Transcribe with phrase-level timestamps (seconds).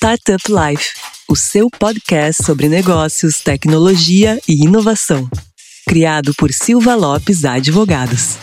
[0.00, 0.94] Startup Life,
[1.28, 5.28] o seu podcast sobre negócios, tecnologia e inovação.
[5.88, 8.36] Criado por Silva Lopes Advogados.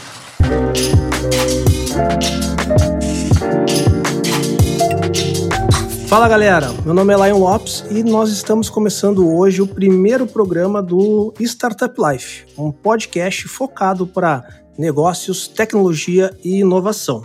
[6.10, 10.84] Fala galera, meu nome é Lion Lopes e nós estamos começando hoje o primeiro programa
[10.84, 14.44] do Startup Life, um podcast focado para
[14.78, 17.24] negócios, tecnologia e inovação.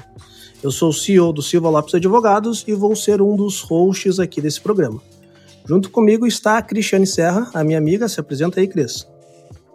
[0.63, 4.43] Eu sou o CEO do Silva Lopes Advogados e vou ser um dos hosts aqui
[4.43, 5.01] desse programa.
[5.65, 8.09] Junto comigo está a Cristiane Serra, a minha amiga.
[8.09, 9.09] Se apresenta aí, Cris.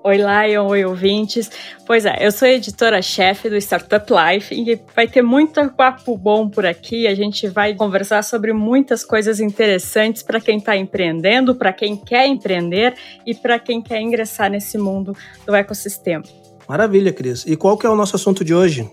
[0.04, 1.50] Oi, Lion, oi, ouvintes.
[1.88, 6.68] Pois é, eu sou editora-chefe do Startup Life e vai ter muito papo bom por
[6.68, 7.08] aqui.
[7.08, 12.27] A gente vai conversar sobre muitas coisas interessantes para quem está empreendendo, para quem quer
[12.27, 12.94] empreender
[13.26, 16.24] e para quem quer ingressar nesse mundo do ecossistema.
[16.70, 17.44] Maravilha, Cris.
[17.48, 18.88] E qual que é o nosso assunto de hoje?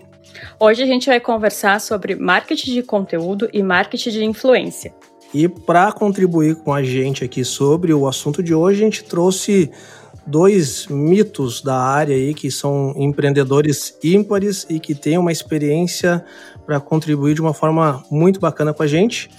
[0.59, 4.93] Hoje a gente vai conversar sobre marketing de conteúdo e marketing de influência.
[5.33, 9.71] E para contribuir com a gente aqui sobre o assunto de hoje, a gente trouxe
[10.25, 16.23] dois mitos da área aí que são empreendedores ímpares e que têm uma experiência
[16.65, 19.29] para contribuir de uma forma muito bacana com a gente.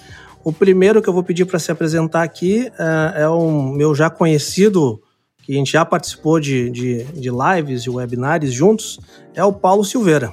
[0.42, 4.10] O primeiro que eu vou pedir para se apresentar aqui uh, é o meu já
[4.10, 5.00] conhecido,
[5.42, 8.98] que a gente já participou de, de, de lives e webinars juntos,
[9.34, 10.32] é o Paulo Silveira.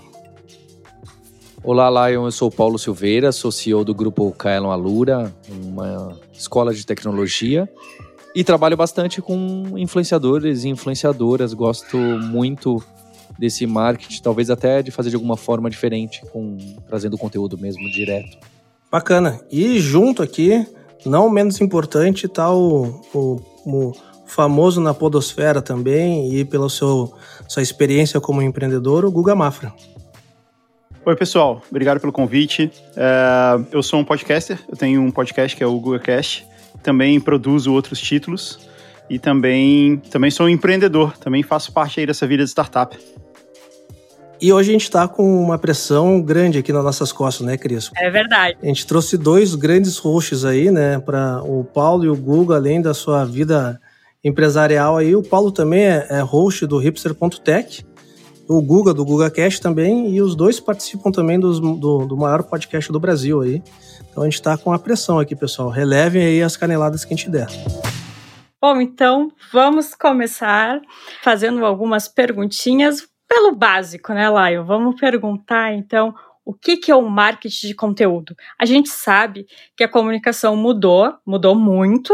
[1.64, 2.26] Olá, Lion.
[2.26, 7.70] Eu sou Paulo Silveira, sou CEO do grupo Kaelon Alura, uma escola de tecnologia
[8.34, 11.54] e trabalho bastante com influenciadores e influenciadoras.
[11.54, 12.84] Gosto muito
[13.38, 18.40] desse marketing, talvez até de fazer de alguma forma diferente, com trazendo conteúdo mesmo direto.
[18.92, 19.40] Bacana.
[19.52, 20.66] E junto aqui,
[21.06, 23.92] não menos importante, está o, o, o,
[24.26, 27.14] famoso na podosfera também e pela seu,
[27.48, 29.72] sua experiência como empreendedor, o Guga Mafra.
[31.04, 31.62] Oi, pessoal.
[31.70, 32.72] Obrigado pelo convite.
[32.96, 34.60] É, eu sou um podcaster.
[34.70, 38.60] Eu tenho um podcast que é o GugaCast também produzo outros títulos
[39.10, 42.98] e também, também sou um empreendedor, também faço parte aí dessa vida de startup.
[44.40, 47.92] E hoje a gente está com uma pressão grande aqui nas nossas costas, né, Cris?
[47.98, 48.58] É verdade.
[48.62, 52.82] A gente trouxe dois grandes hosts aí, né, para o Paulo e o Guga, além
[52.82, 53.80] da sua vida
[54.24, 55.16] empresarial aí.
[55.16, 57.86] O Paulo também é, é host do hipster.tech,
[58.58, 62.92] o Guga, do GugaCast também, e os dois participam também dos, do, do maior podcast
[62.92, 63.64] do Brasil aí.
[64.10, 65.70] Então a gente está com a pressão aqui, pessoal.
[65.70, 67.48] Relevem aí as caneladas que a gente der.
[68.62, 70.82] Bom, então vamos começar
[71.24, 74.66] fazendo algumas perguntinhas pelo básico, né, Laio?
[74.66, 76.14] Vamos perguntar então
[76.44, 78.36] o que, que é o marketing de conteúdo.
[78.60, 79.46] A gente sabe
[79.78, 82.14] que a comunicação mudou, mudou muito,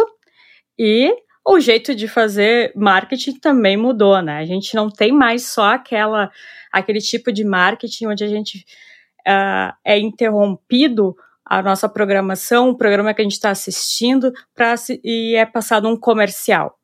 [0.77, 1.11] e
[1.47, 4.39] o jeito de fazer marketing também mudou, né?
[4.39, 6.29] A gente não tem mais só aquela
[6.71, 8.65] aquele tipo de marketing onde a gente
[9.25, 11.15] uh, é interrompido
[11.45, 15.97] a nossa programação, o programa que a gente está assistindo, pra, e é passado um
[15.97, 16.77] comercial.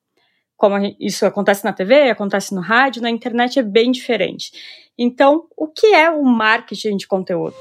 [0.56, 4.53] Como isso acontece na TV, acontece no rádio, na internet é bem diferente.
[4.97, 7.56] Então, o que é o marketing de conteúdo?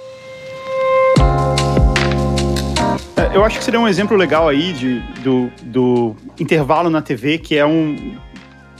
[3.22, 7.38] É, eu acho que seria um exemplo legal aí de, do, do intervalo na TV,
[7.38, 8.16] que é um,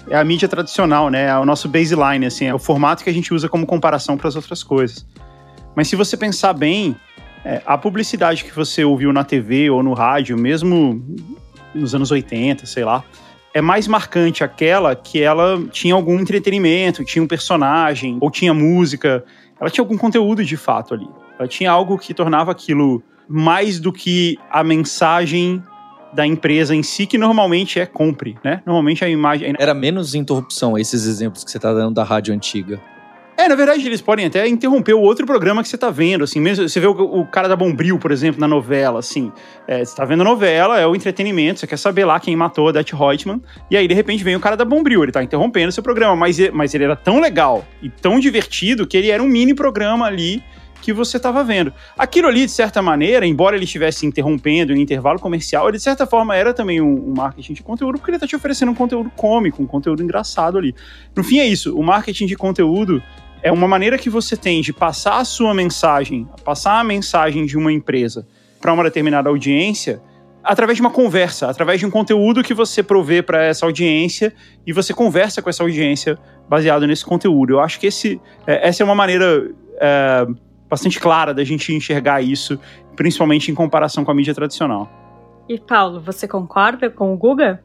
[0.08, 1.28] é a mídia tradicional, né?
[1.28, 4.26] É o nosso baseline, assim, é o formato que a gente usa como comparação para
[4.26, 5.06] as outras coisas.
[5.76, 6.96] Mas se você pensar bem,
[7.44, 11.00] é, a publicidade que você ouviu na TV ou no rádio, mesmo
[11.72, 13.04] nos anos 80, sei lá,
[13.54, 19.24] é mais marcante aquela que ela tinha algum entretenimento, tinha um personagem, ou tinha música,
[19.60, 21.06] ela tinha algum conteúdo de fato ali.
[21.48, 25.62] Tinha algo que tornava aquilo mais do que a mensagem
[26.12, 28.62] da empresa em si, que normalmente é compre, né?
[28.66, 29.54] Normalmente a imagem.
[29.58, 32.80] Era menos interrupção, esses exemplos que você está dando da rádio antiga.
[33.34, 36.38] É, na verdade, eles podem até interromper o outro programa que você tá vendo, assim,
[36.38, 39.32] mesmo, você vê o, o cara da Bombril, por exemplo, na novela, assim,
[39.66, 42.68] é, você tá vendo a novela, é o entretenimento, você quer saber lá quem matou
[42.68, 45.70] a Det Reutemann, e aí, de repente, vem o cara da Bombril, ele tá interrompendo
[45.70, 49.22] o seu programa, mas, mas ele era tão legal e tão divertido que ele era
[49.22, 50.42] um mini programa ali
[50.82, 51.72] que você estava vendo.
[51.96, 56.06] Aquilo ali, de certa maneira, embora ele estivesse interrompendo em intervalo comercial, ele de certa
[56.06, 59.10] forma era também um, um marketing de conteúdo, porque ele está te oferecendo um conteúdo
[59.16, 60.74] cômico, um conteúdo engraçado ali.
[61.16, 63.02] No fim é isso, o marketing de conteúdo
[63.42, 67.56] é uma maneira que você tem de passar a sua mensagem, passar a mensagem de
[67.56, 68.26] uma empresa
[68.60, 70.02] para uma determinada audiência
[70.44, 74.34] através de uma conversa, através de um conteúdo que você provê para essa audiência
[74.66, 76.18] e você conversa com essa audiência
[76.48, 77.54] baseado nesse conteúdo.
[77.54, 79.50] Eu acho que esse, é, essa é uma maneira
[79.80, 80.26] é,
[80.72, 82.58] bastante clara da gente enxergar isso,
[82.96, 84.90] principalmente em comparação com a mídia tradicional.
[85.46, 87.62] E Paulo, você concorda com o Guga?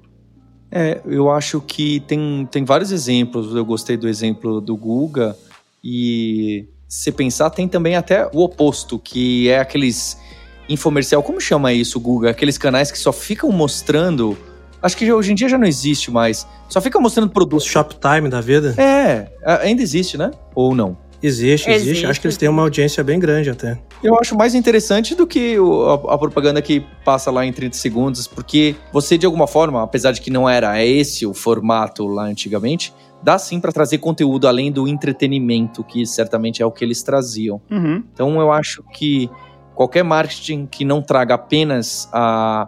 [0.69, 3.55] É, eu acho que tem, tem vários exemplos.
[3.55, 5.37] Eu gostei do exemplo do Guga
[5.81, 10.21] e se pensar, tem também até o oposto, que é aqueles
[10.67, 11.23] infomercial.
[11.23, 12.31] Como chama isso, Guga?
[12.31, 14.37] Aqueles canais que só ficam mostrando.
[14.81, 16.45] Acho que hoje em dia já não existe mais.
[16.67, 17.65] Só fica mostrando O produtos.
[17.65, 18.75] Shoptime da vida.
[18.77, 19.31] É,
[19.61, 20.29] ainda existe, né?
[20.53, 21.06] Ou não?
[21.21, 23.79] Existe, existe, Existe, Acho que eles têm uma audiência bem grande até.
[24.03, 27.75] Eu acho mais interessante do que o- a, a propaganda que passa lá em 30
[27.75, 32.23] segundos, porque você, de alguma forma, apesar de que não era esse o formato lá
[32.25, 32.93] antigamente,
[33.23, 37.59] dá sim para trazer conteúdo além do entretenimento, que certamente é o que eles traziam.
[37.71, 38.03] Uhum.
[38.13, 39.29] Então eu acho que
[39.73, 42.67] qualquer marketing que não traga apenas a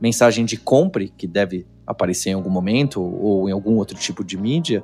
[0.00, 4.38] mensagem de compre, que deve aparecer em algum momento, ou em algum outro tipo de
[4.38, 4.82] mídia,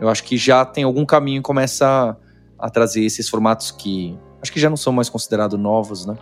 [0.00, 2.16] eu acho que já tem algum caminho e começa a,
[2.58, 6.16] a trazer esses formatos que acho que já não são mais considerados novos, né?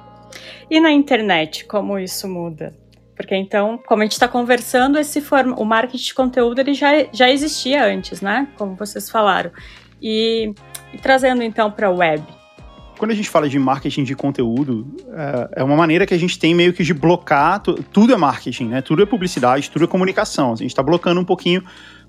[0.71, 2.75] E na internet, como isso muda?
[3.17, 6.91] Porque então, como a gente está conversando, esse forma, o marketing de conteúdo ele já,
[7.13, 8.49] já existia antes, né?
[8.59, 9.51] Como vocês falaram.
[10.03, 10.53] E,
[10.93, 12.23] e trazendo então para a web.
[12.99, 14.87] Quando a gente fala de marketing de conteúdo,
[15.55, 17.61] é- é uma maneira que a gente tem meio que de blocar.
[17.63, 18.83] tu- Tudo é marketing, né?
[18.83, 20.53] Tudo é publicidade, tudo é comunicação.
[20.53, 21.63] A gente está blocando um pouquinho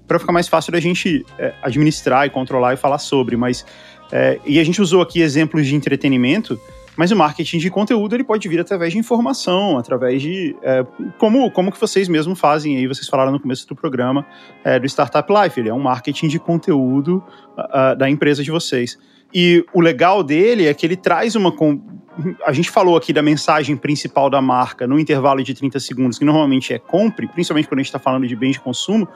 [0.07, 3.35] para ficar mais fácil da gente é, administrar e controlar e falar sobre.
[3.37, 3.65] Mas
[4.11, 6.59] é, e a gente usou aqui exemplos de entretenimento.
[6.95, 10.83] Mas o marketing de conteúdo ele pode vir através de informação, através de é,
[11.19, 12.87] como como que vocês mesmo fazem aí.
[12.87, 14.25] Vocês falaram no começo do programa
[14.63, 15.59] é, do Startup Life.
[15.59, 17.23] Ele é um marketing de conteúdo
[17.97, 18.97] da empresa de vocês.
[19.33, 21.53] E o legal dele é que ele traz uma.
[22.45, 26.25] A gente falou aqui da mensagem principal da marca no intervalo de 30 segundos, que
[26.25, 29.07] normalmente é compre, principalmente quando a gente está falando de bens de consumo.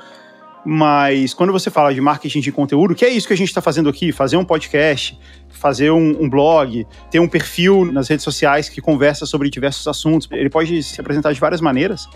[0.65, 3.61] Mas quando você fala de marketing de conteúdo, que é isso que a gente está
[3.61, 5.17] fazendo aqui: fazer um podcast,
[5.49, 10.27] fazer um, um blog, ter um perfil nas redes sociais que conversa sobre diversos assuntos.
[10.31, 12.07] Ele pode se apresentar de várias maneiras.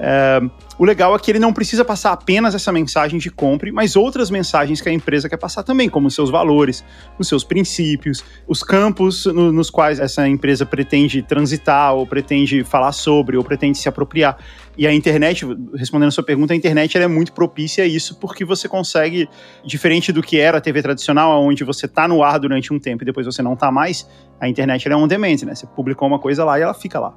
[0.00, 0.40] É,
[0.78, 4.30] o legal é que ele não precisa passar apenas essa mensagem de compre, mas outras
[4.30, 6.84] mensagens que a empresa quer passar também, como os seus valores,
[7.18, 12.92] os seus princípios, os campos no- nos quais essa empresa pretende transitar, ou pretende falar
[12.92, 14.38] sobre, ou pretende se apropriar.
[14.76, 18.44] E a internet, respondendo a sua pergunta, a internet é muito propícia a isso, porque
[18.44, 19.28] você consegue,
[19.64, 23.02] diferente do que era a TV tradicional, onde você está no ar durante um tempo
[23.02, 24.08] e depois você não está mais,
[24.40, 25.56] a internet é on demand, né?
[25.56, 27.12] Você publicou uma coisa lá e ela fica lá.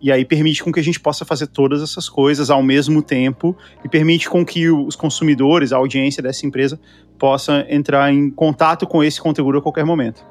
[0.00, 3.56] E aí permite com que a gente possa fazer todas essas coisas ao mesmo tempo
[3.84, 6.78] e permite com que os consumidores, a audiência dessa empresa,
[7.18, 10.24] possa entrar em contato com esse conteúdo a qualquer momento.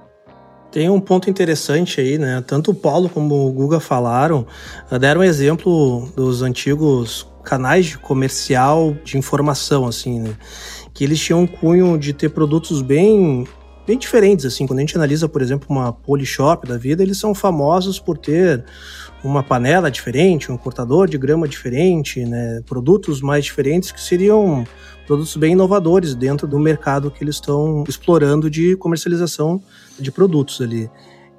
[0.72, 2.44] Tem um ponto interessante aí, né?
[2.46, 4.46] Tanto o Paulo como o Guga falaram,
[4.92, 10.36] eh, deram exemplo dos antigos canais de comercial de informação, assim, né?
[10.94, 13.48] Que eles tinham um cunho de ter produtos bem
[13.86, 14.66] bem diferentes, assim.
[14.66, 18.64] Quando a gente analisa, por exemplo, uma Polishop da vida, eles são famosos por ter
[19.24, 22.62] uma panela diferente, um cortador de grama diferente, né?
[22.66, 24.66] Produtos mais diferentes que seriam
[25.06, 29.62] produtos bem inovadores dentro do mercado que eles estão explorando de comercialização
[30.00, 30.90] de produtos ali.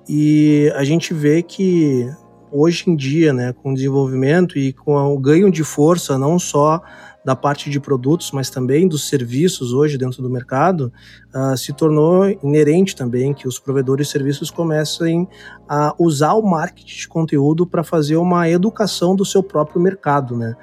[0.09, 2.09] E a gente vê que
[2.51, 6.81] hoje em dia, né, com o desenvolvimento e com o ganho de força não só
[7.27, 10.93] da parte de produtos, mas também dos serviços hoje dentro do mercado,
[11.35, 15.27] uh, se tornou inerente também que os provedores de serviços comecem
[15.69, 20.55] a usar o marketing de conteúdo para fazer uma educação do seu próprio mercado, né?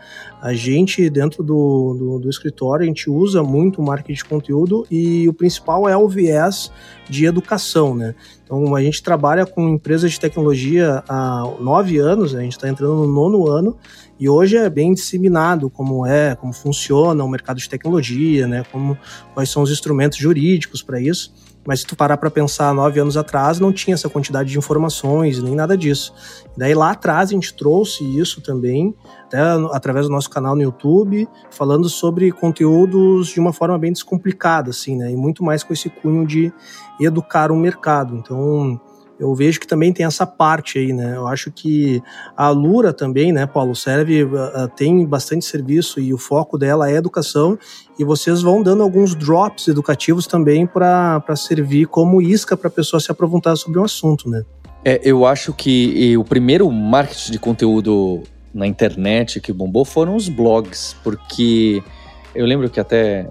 [0.42, 4.88] A gente, dentro do, do, do, escritório, a gente usa muito o marketing de conteúdo
[4.90, 6.72] e o principal é o viés
[7.10, 8.16] de educação, né?
[8.46, 12.94] Então, a gente trabalha com empresas de tecnologia há nove anos, a gente está entrando
[12.94, 13.78] no nono ano,
[14.24, 18.64] e hoje é bem disseminado como é, como funciona o mercado de tecnologia, né?
[18.72, 18.98] Como,
[19.34, 21.34] quais são os instrumentos jurídicos para isso.
[21.68, 25.44] Mas se tu parar para pensar nove anos atrás, não tinha essa quantidade de informações,
[25.44, 26.14] nem nada disso.
[26.56, 29.42] Daí lá atrás a gente trouxe isso também, até
[29.74, 34.96] através do nosso canal no YouTube, falando sobre conteúdos de uma forma bem descomplicada, assim,
[34.96, 35.12] né?
[35.12, 36.50] E muito mais com esse cunho de
[36.98, 38.16] educar o mercado.
[38.16, 38.80] Então,
[39.24, 41.16] eu vejo que também tem essa parte aí, né?
[41.16, 42.02] Eu acho que
[42.36, 44.30] a Lura também, né, Paulo, serve, uh,
[44.76, 47.58] tem bastante serviço e o foco dela é educação
[47.98, 53.00] e vocês vão dando alguns drops educativos também para servir como isca para a pessoa
[53.00, 54.44] se aprofundar sobre um assunto, né?
[54.84, 58.22] É, eu acho que o primeiro marketing de conteúdo
[58.54, 61.82] na internet que bombou foram os blogs, porque
[62.36, 63.28] eu lembro que até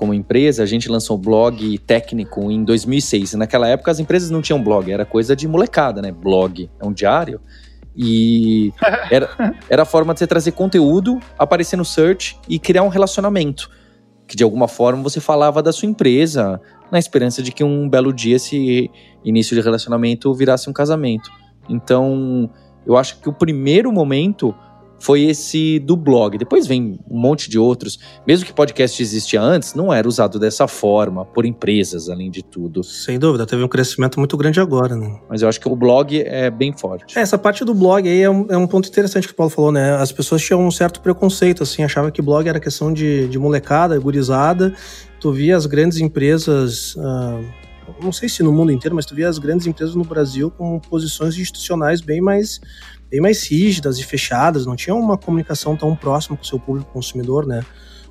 [0.00, 3.34] como empresa, a gente lançou um blog técnico em 2006.
[3.34, 6.10] E naquela época as empresas não tinham blog, era coisa de molecada, né?
[6.10, 7.38] Blog é um diário.
[7.94, 8.72] E
[9.12, 13.70] era, era a forma de você trazer conteúdo, aparecer no search e criar um relacionamento.
[14.26, 16.58] Que de alguma forma você falava da sua empresa,
[16.90, 18.90] na esperança de que um belo dia esse
[19.22, 21.30] início de relacionamento virasse um casamento.
[21.68, 22.50] Então,
[22.86, 24.54] eu acho que o primeiro momento
[25.00, 26.36] foi esse do blog.
[26.36, 27.98] Depois vem um monte de outros.
[28.26, 32.84] Mesmo que podcast existia antes, não era usado dessa forma, por empresas, além de tudo.
[32.84, 35.18] Sem dúvida, teve um crescimento muito grande agora, né?
[35.28, 37.18] Mas eu acho que o blog é bem forte.
[37.18, 39.50] É, essa parte do blog aí é um, é um, ponto interessante que o Paulo
[39.50, 39.94] falou, né?
[39.94, 43.98] As pessoas tinham um certo preconceito, assim, achavam que blog era questão de, de molecada,
[43.98, 44.74] gurizada.
[45.18, 46.94] Tu via as grandes empresas.
[46.96, 47.44] Uh,
[48.02, 50.78] não sei se no mundo inteiro, mas tu via as grandes empresas no Brasil com
[50.78, 52.60] posições institucionais bem mais
[53.10, 56.90] bem mais rígidas e fechadas, não tinha uma comunicação tão próxima com o seu público
[56.92, 57.62] consumidor, né?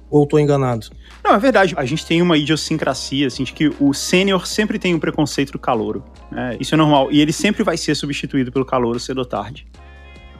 [0.09, 0.87] Ou estou enganado?
[1.23, 1.75] Não, é verdade.
[1.77, 5.59] A gente tem uma idiosincrasia, assim, de que o sênior sempre tem um preconceito do
[5.59, 6.03] calouro.
[6.31, 6.57] Né?
[6.59, 7.11] Isso é normal.
[7.11, 9.67] E ele sempre vai ser substituído pelo calouro cedo ou tarde.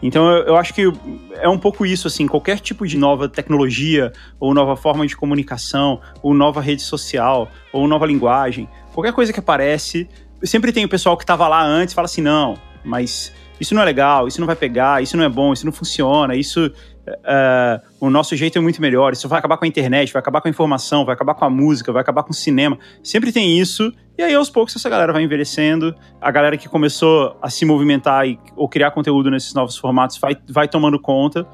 [0.02, 0.92] Então eu, eu, acho que
[1.34, 6.00] é um pouco isso, assim, qualquer tipo de nova tecnologia, ou nova forma de comunicação,
[6.24, 10.08] ou nova rede social, ou nova linguagem, qualquer coisa que aparece,
[10.42, 13.86] sempre tem o pessoal que estava lá antes fala assim, não, mas isso não é
[13.86, 16.72] legal, isso não vai pegar, isso não é bom, isso não funciona, isso.
[17.08, 20.42] Uh, o nosso jeito é muito melhor, isso vai acabar com a internet, vai acabar
[20.42, 22.78] com a informação, vai acabar com a música, vai acabar com o cinema.
[23.04, 27.36] Sempre tem isso, e aí aos poucos essa galera vai envelhecendo, a galera que começou
[27.42, 31.48] a se movimentar e, ou criar conteúdo nesses novos formatos vai, vai tomando conta,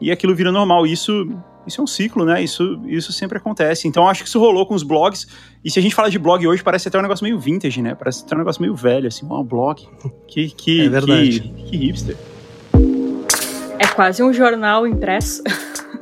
[0.00, 0.86] e aquilo vira normal.
[0.86, 1.28] Isso
[1.66, 2.42] isso é um ciclo, né?
[2.42, 3.86] Isso, isso sempre acontece.
[3.86, 5.26] Então acho que isso rolou com os blogs.
[5.64, 7.94] E se a gente fala de blog hoje, parece até um negócio meio vintage, né?
[7.94, 9.86] Parece até um negócio meio velho, assim, um blog.
[10.26, 11.40] Que, que, é verdade.
[11.40, 12.16] Que, que hipster.
[13.78, 15.42] É quase um jornal impresso.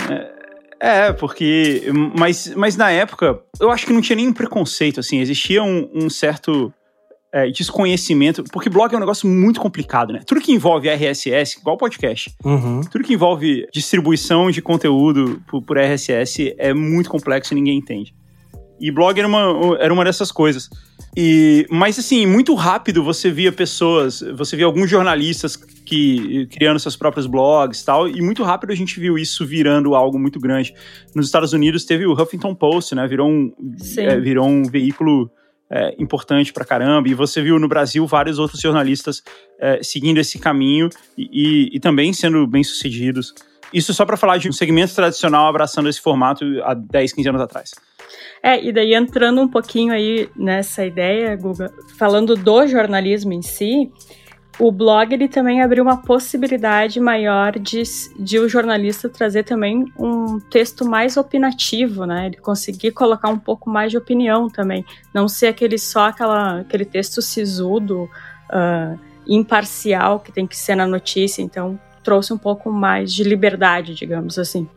[0.08, 1.84] É, é, porque.
[2.18, 5.20] Mas, mas na época, eu acho que não tinha nenhum preconceito, assim.
[5.20, 6.72] Existia um, um certo
[7.32, 10.20] é, desconhecimento, porque blog é um negócio muito complicado, né?
[10.26, 12.80] Tudo que envolve RSS, igual podcast, uhum.
[12.80, 18.14] tudo que envolve distribuição de conteúdo por, por, RSS é muito complexo e ninguém entende.
[18.80, 20.70] E blog era uma, era uma dessas coisas.
[21.16, 26.96] E, mas assim, muito rápido você via pessoas, você via alguns jornalistas que criando seus
[26.96, 30.72] próprios blogs e tal, e muito rápido a gente viu isso virando algo muito grande.
[31.14, 33.06] Nos Estados Unidos teve o Huffington Post, né?
[33.06, 33.52] Virou um,
[33.98, 35.30] é, virou um veículo
[35.70, 37.08] é, importante pra caramba.
[37.08, 39.22] E você viu no Brasil vários outros jornalistas
[39.58, 43.34] é, seguindo esse caminho e, e, e, também sendo bem-sucedidos.
[43.72, 47.40] Isso só para falar de um segmento tradicional abraçando esse formato há 10, 15 anos
[47.40, 47.70] atrás.
[48.42, 53.90] É, e daí entrando um pouquinho aí nessa ideia, Guga, falando do jornalismo em si,
[54.60, 57.82] o blog ele também abriu uma possibilidade maior de,
[58.18, 62.26] de o jornalista trazer também um texto mais opinativo, né?
[62.26, 66.84] Ele conseguir colocar um pouco mais de opinião também, não ser aquele só aquela, aquele
[66.84, 68.02] texto sisudo,
[68.52, 71.40] uh, imparcial que tem que ser na notícia.
[71.40, 74.68] Então trouxe um pouco mais de liberdade, digamos assim.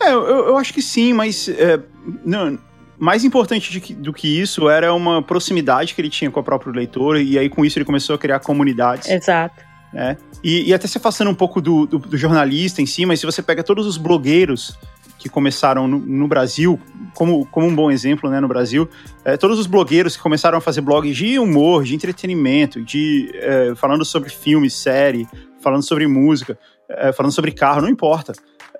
[0.00, 1.78] É, eu, eu acho que sim, mas é,
[2.24, 2.58] não,
[2.98, 6.72] mais importante de, do que isso era uma proximidade que ele tinha com o próprio
[6.72, 9.08] leitor, e aí com isso ele começou a criar comunidades.
[9.08, 9.68] Exato.
[9.94, 10.16] É.
[10.44, 13.26] E, e até se afastando um pouco do, do, do, jornalista em si, mas se
[13.26, 14.78] você pega todos os blogueiros
[15.18, 16.78] que começaram no, no Brasil,
[17.14, 18.88] como, como um bom exemplo né, no Brasil,
[19.24, 23.74] é, todos os blogueiros que começaram a fazer blogs de humor, de entretenimento, de é,
[23.74, 25.26] falando sobre filme, série,
[25.60, 28.32] falando sobre música, é, falando sobre carro, não importa.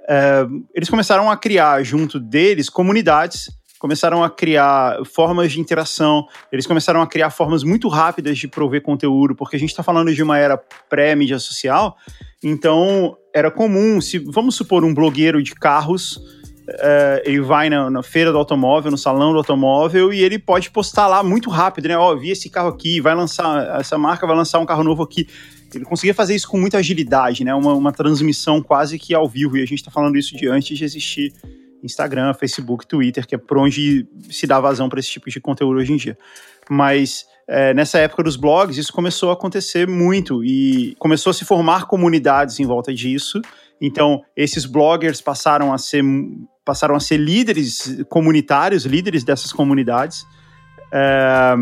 [0.08, 6.66] É, eles começaram a criar junto deles comunidades começaram a criar formas de interação, eles
[6.66, 10.22] começaram a criar formas muito rápidas de prover conteúdo, porque a gente está falando de
[10.22, 10.58] uma era
[10.88, 11.96] pré-mídia social,
[12.42, 16.20] então era comum, se vamos supor um blogueiro de carros,
[16.70, 20.70] é, ele vai na, na, feira do automóvel, no salão do automóvel, e ele pode
[20.70, 21.96] postar lá muito rápido, né?
[21.96, 25.02] Ó, oh, vi esse carro aqui, vai lançar, essa marca vai lançar um carro novo
[25.02, 25.26] aqui.
[25.74, 27.54] Ele conseguia fazer isso com muita agilidade, né?
[27.54, 30.76] Uma, uma transmissão quase que ao vivo, e a gente está falando isso de antes
[30.76, 31.32] de existir
[31.82, 35.78] Instagram, Facebook, Twitter, que é por onde se dá vazão para esse tipo de conteúdo
[35.78, 36.18] hoje em dia.
[36.68, 41.44] Mas é, nessa época dos blogs, isso começou a acontecer muito e começou a se
[41.44, 43.40] formar comunidades em volta disso.
[43.80, 46.04] Então, esses bloggers passaram a ser,
[46.64, 50.26] passaram a ser líderes comunitários, líderes dessas comunidades.
[50.92, 51.54] É,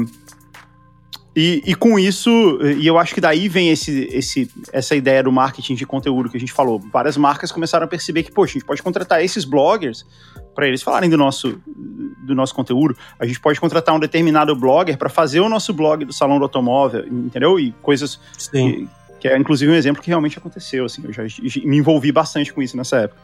[1.39, 2.31] e, e, com isso,
[2.63, 6.37] e eu acho que daí vem esse, esse, essa ideia do marketing de conteúdo que
[6.39, 6.81] a gente falou.
[6.91, 10.07] Várias marcas começaram a perceber que, poxa, a gente pode contratar esses bloggers
[10.55, 12.97] para eles falarem do nosso, do nosso conteúdo.
[13.19, 16.45] A gente pode contratar um determinado blogger para fazer o nosso blog do salão do
[16.45, 17.61] automóvel, entendeu?
[17.61, 18.19] E coisas
[18.51, 18.89] que,
[19.21, 20.87] que, é inclusive um exemplo que realmente aconteceu.
[20.87, 21.23] Assim, eu já
[21.67, 23.21] me envolvi bastante com isso nessa época.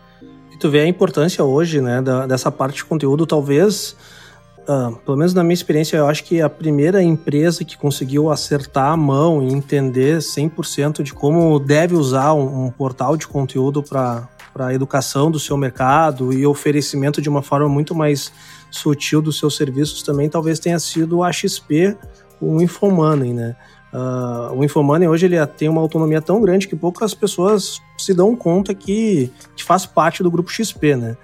[0.52, 3.97] E tu vê a importância hoje, né, da, dessa parte de conteúdo, talvez
[4.62, 8.92] Uh, pelo menos na minha experiência, eu acho que a primeira empresa que conseguiu acertar
[8.92, 14.28] a mão e entender 100% de como deve usar um, um portal de conteúdo para
[14.54, 18.33] a educação do seu mercado e oferecimento de uma forma muito mais
[18.71, 21.97] sutil dos seus serviços também, talvez tenha sido a XP,
[22.40, 23.57] o Infomoney, né?
[23.92, 28.35] Uh, o Infomoney hoje ele tem uma autonomia tão grande que poucas pessoas se dão
[28.35, 31.16] conta que, que faz parte do grupo XP, né?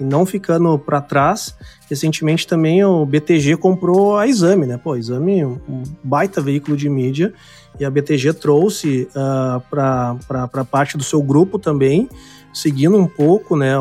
[0.00, 1.54] E não ficando para trás,
[1.88, 4.76] recentemente também o BTG comprou a Exame, né?
[4.76, 7.32] Pô, Exame um baita veículo de mídia
[7.78, 12.08] e a BTG trouxe uh, para parte do seu grupo também,
[12.52, 13.74] seguindo um pouco né,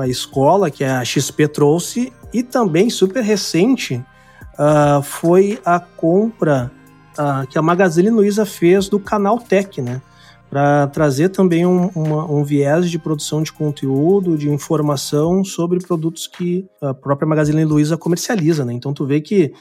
[0.00, 4.04] a escola que a XP trouxe e também super recente
[4.54, 6.70] uh, foi a compra
[7.18, 10.02] uh, que a Magazine Luiza fez do canal Tech, né?
[10.54, 16.28] Para trazer também um, uma, um viés de produção de conteúdo, de informação sobre produtos
[16.28, 18.72] que a própria Magazine Luiza comercializa, né?
[18.72, 19.52] Então tu vê que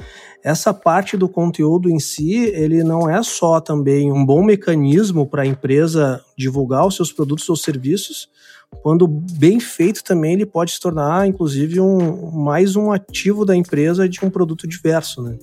[0.44, 5.42] essa parte do conteúdo em si, ele não é só também um bom mecanismo para
[5.42, 8.30] a empresa divulgar os seus produtos ou serviços,
[8.84, 14.08] quando bem feito também ele pode se tornar, inclusive, um, mais um ativo da empresa
[14.08, 15.40] de um produto diverso, né?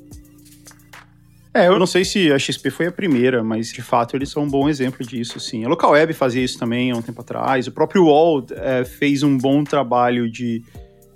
[1.52, 4.44] É, eu não sei se a XP foi a primeira, mas de fato eles são
[4.44, 5.64] um bom exemplo disso, sim.
[5.64, 7.66] A Local Web fazia isso também há um tempo atrás.
[7.66, 10.62] O próprio Wall é, fez um bom trabalho de.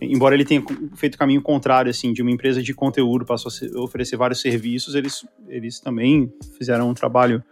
[0.00, 0.62] Embora ele tenha
[0.96, 4.94] feito o caminho contrário, assim, de uma empresa de conteúdo passou a oferecer vários serviços,
[4.94, 7.42] eles, eles também fizeram um trabalho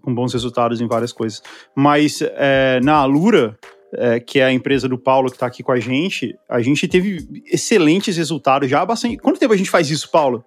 [0.00, 1.42] com bons resultados em várias coisas.
[1.74, 3.58] Mas é, na Alura,
[3.92, 6.86] é, que é a empresa do Paulo que está aqui com a gente, a gente
[6.86, 9.16] teve excelentes resultados já há bastante.
[9.16, 10.44] Quanto tempo a gente faz isso, Paulo?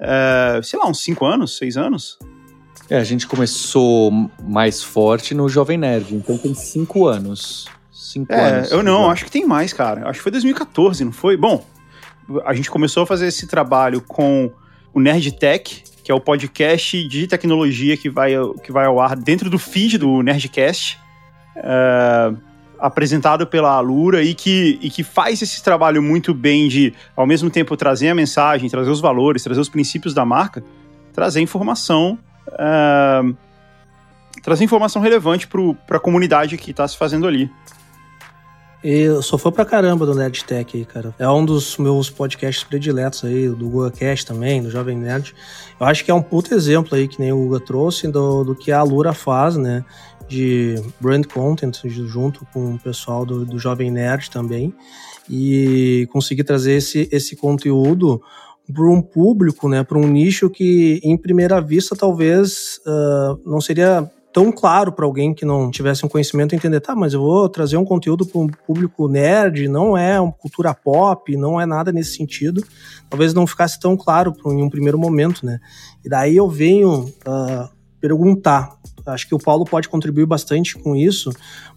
[0.00, 2.18] É, sei lá, uns 5 anos, 6 anos?
[2.90, 4.10] É, a gente começou
[4.42, 7.66] mais forte no Jovem Nerd, então tem 5 anos.
[7.90, 8.70] 5 é, anos.
[8.70, 10.08] Eu não, acho que tem mais, cara.
[10.08, 11.36] Acho que foi 2014, não foi?
[11.36, 11.64] Bom,
[12.44, 14.50] a gente começou a fazer esse trabalho com
[14.92, 18.32] o Nerd Tech, que é o podcast de tecnologia que vai,
[18.62, 20.98] que vai ao ar dentro do feed do Nerdcast.
[21.56, 22.34] É,
[22.84, 27.48] apresentado pela Alura e que, e que faz esse trabalho muito bem de, ao mesmo
[27.48, 30.62] tempo, trazer a mensagem, trazer os valores, trazer os princípios da marca,
[31.10, 33.34] trazer informação, uh,
[34.42, 37.50] trazer informação relevante para a comunidade que está se fazendo ali.
[38.84, 41.14] Eu sou fã pra caramba do Nerd Tech aí, cara.
[41.18, 45.34] É um dos meus podcasts prediletos aí, do Google Cast também, do Jovem Nerd.
[45.80, 48.54] Eu acho que é um puto exemplo aí, que nem o Guga trouxe, do, do
[48.54, 49.82] que a Alura faz, né?
[50.28, 54.74] de brand content junto com o pessoal do, do Jovem Nerd também
[55.28, 58.22] e conseguir trazer esse, esse conteúdo
[58.72, 64.10] para um público, né, para um nicho que em primeira vista talvez uh, não seria
[64.34, 67.76] tão claro para alguém que não tivesse um conhecimento entender, tá, mas eu vou trazer
[67.76, 72.16] um conteúdo para um público nerd, não é uma cultura pop, não é nada nesse
[72.16, 72.60] sentido.
[73.08, 75.60] Talvez não ficasse tão claro em um primeiro momento, né?
[76.04, 77.68] E daí eu venho uh,
[78.00, 78.76] perguntar.
[79.06, 81.30] Acho que o Paulo pode contribuir bastante com isso.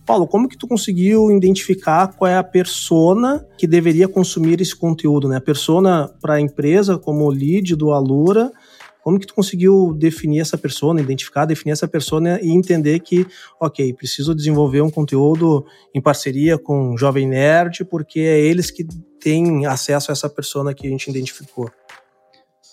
[0.04, 5.30] Paulo, como que tu conseguiu identificar qual é a persona que deveria consumir esse conteúdo,
[5.30, 5.38] né?
[5.38, 8.52] A persona para a empresa como lead do Alura,
[9.08, 13.26] como que tu conseguiu definir essa persona, identificar, definir essa persona e entender que,
[13.58, 15.66] ok, preciso desenvolver um conteúdo
[15.96, 18.86] em parceria com o Jovem Nerd, porque é eles que
[19.18, 21.72] têm acesso a essa persona que a gente identificou?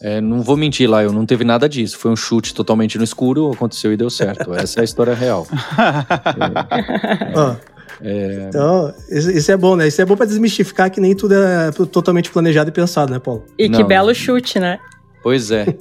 [0.02, 1.98] É, não vou mentir lá, eu não teve nada disso.
[1.98, 4.52] Foi um chute totalmente no escuro, aconteceu e deu certo.
[4.58, 5.46] Essa é a história real.
[8.02, 8.48] é, é...
[8.48, 9.86] Então, isso é bom, né?
[9.86, 13.44] Isso é bom para desmistificar que nem tudo é totalmente planejado e pensado, né, Paulo?
[13.56, 14.80] E não, que belo chute, né?
[15.22, 15.66] Pois é.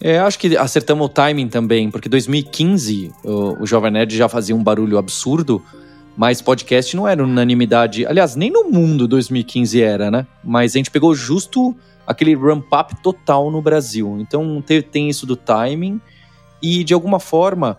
[0.00, 0.18] é.
[0.18, 4.62] Acho que acertamos o timing também, porque 2015 o, o Jovem Nerd já fazia um
[4.62, 5.62] barulho absurdo,
[6.16, 8.06] mas podcast não era unanimidade.
[8.06, 10.26] Aliás, nem no mundo 2015 era, né?
[10.42, 14.16] Mas a gente pegou justo aquele ramp-up total no Brasil.
[14.20, 16.00] Então tem, tem isso do timing
[16.62, 17.78] e de alguma forma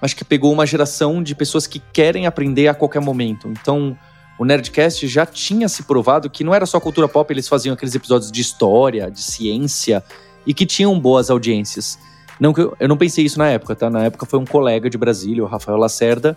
[0.00, 3.48] acho que pegou uma geração de pessoas que querem aprender a qualquer momento.
[3.48, 3.96] Então
[4.38, 7.94] o Nerdcast já tinha se provado que não era só cultura pop, eles faziam aqueles
[7.94, 10.04] episódios de história, de ciência
[10.46, 11.98] e que tinham boas audiências.
[12.38, 13.90] Não eu, eu não pensei isso na época, tá?
[13.90, 16.36] Na época foi um colega de Brasília, o Rafael Lacerda,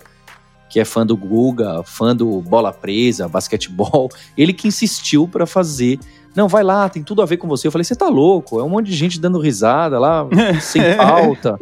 [0.70, 6.00] que é fã do Guga, fã do Bola Presa, basquetebol, ele que insistiu para fazer
[6.36, 7.68] não, vai lá, tem tudo a ver com você.
[7.68, 8.60] Eu falei, você tá louco?
[8.60, 10.28] É um monte de gente dando risada lá,
[10.62, 11.58] sem pauta.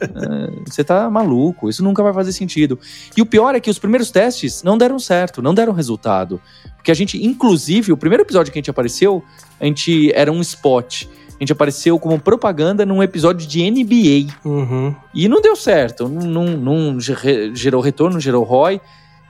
[0.00, 2.78] É, você tá maluco, isso nunca vai fazer sentido.
[3.16, 6.40] E o pior é que os primeiros testes não deram certo, não deram resultado.
[6.76, 9.24] Porque a gente, inclusive, o primeiro episódio que a gente apareceu,
[9.58, 11.06] a gente era um spot.
[11.42, 14.32] A gente apareceu como propaganda num episódio de NBA.
[14.44, 14.94] Uhum.
[15.12, 18.80] E não deu certo, não, não, não gerou retorno, não gerou ROI.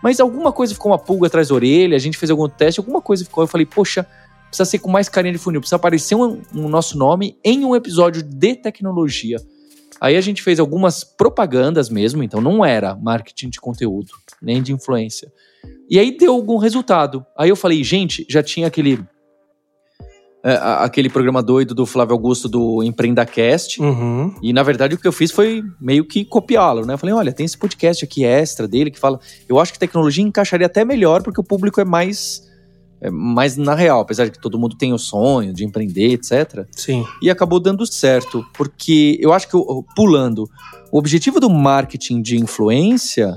[0.02, 3.00] Mas alguma coisa ficou uma pulga atrás da orelha, a gente fez algum teste, alguma
[3.00, 3.44] coisa ficou.
[3.44, 4.06] Eu falei, poxa,
[4.48, 7.74] precisa ser com mais carinha de funil, precisa aparecer um, um nosso nome em um
[7.74, 9.38] episódio de tecnologia.
[9.98, 14.10] Aí a gente fez algumas propagandas mesmo, então não era marketing de conteúdo,
[14.42, 15.32] nem de influência.
[15.88, 17.24] E aí deu algum resultado.
[17.38, 19.02] Aí eu falei, gente, já tinha aquele
[20.44, 23.80] é, aquele programa doido do Flávio Augusto do EmpreendaCast.
[23.80, 24.34] Uhum.
[24.42, 26.94] E na verdade o que eu fiz foi meio que copiá-lo, né?
[26.94, 29.20] Eu falei, olha, tem esse podcast aqui extra dele que fala.
[29.48, 32.50] Eu acho que tecnologia encaixaria até melhor porque o público é mais.
[33.00, 36.64] É mais na real, apesar de que todo mundo tem o sonho de empreender, etc.
[36.70, 37.04] Sim.
[37.20, 39.56] E acabou dando certo, porque eu acho que,
[39.96, 40.48] pulando,
[40.92, 43.34] o objetivo do marketing de influência,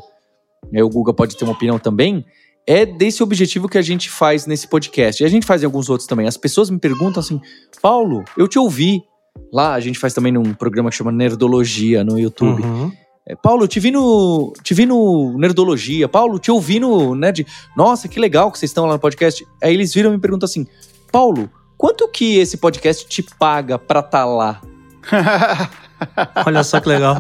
[0.72, 2.24] aí o Guga pode ter uma opinião também,
[2.68, 5.22] é desse objetivo que a gente faz nesse podcast.
[5.22, 6.28] E a gente faz em alguns outros também.
[6.28, 7.40] As pessoas me perguntam assim:
[7.82, 9.04] Paulo, eu te ouvi.
[9.52, 12.64] Lá a gente faz também num programa que chama Nerdologia no YouTube.
[12.64, 12.92] Uhum.
[13.28, 14.54] É, Paulo, te vi no.
[14.64, 16.08] Te vi no Nerdologia.
[16.08, 17.46] Paulo, te ouvi no Nerd.
[17.76, 19.46] Nossa, que legal que vocês estão lá no podcast.
[19.62, 20.66] Aí eles viram e me perguntam assim:
[21.12, 24.62] Paulo, quanto que esse podcast te paga pra estar tá lá?
[26.46, 27.20] Olha só que legal.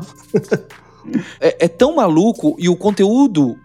[1.39, 3.57] é, é tão maluco e o conteúdo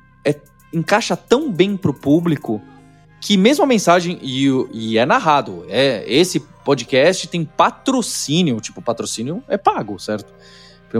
[0.72, 2.60] encaixa tão bem pro público
[3.20, 9.44] que mesmo a mensagem, e, e, é narrado, é esse podcast tem patrocínio, tipo, patrocínio
[9.46, 10.32] é pago, certo?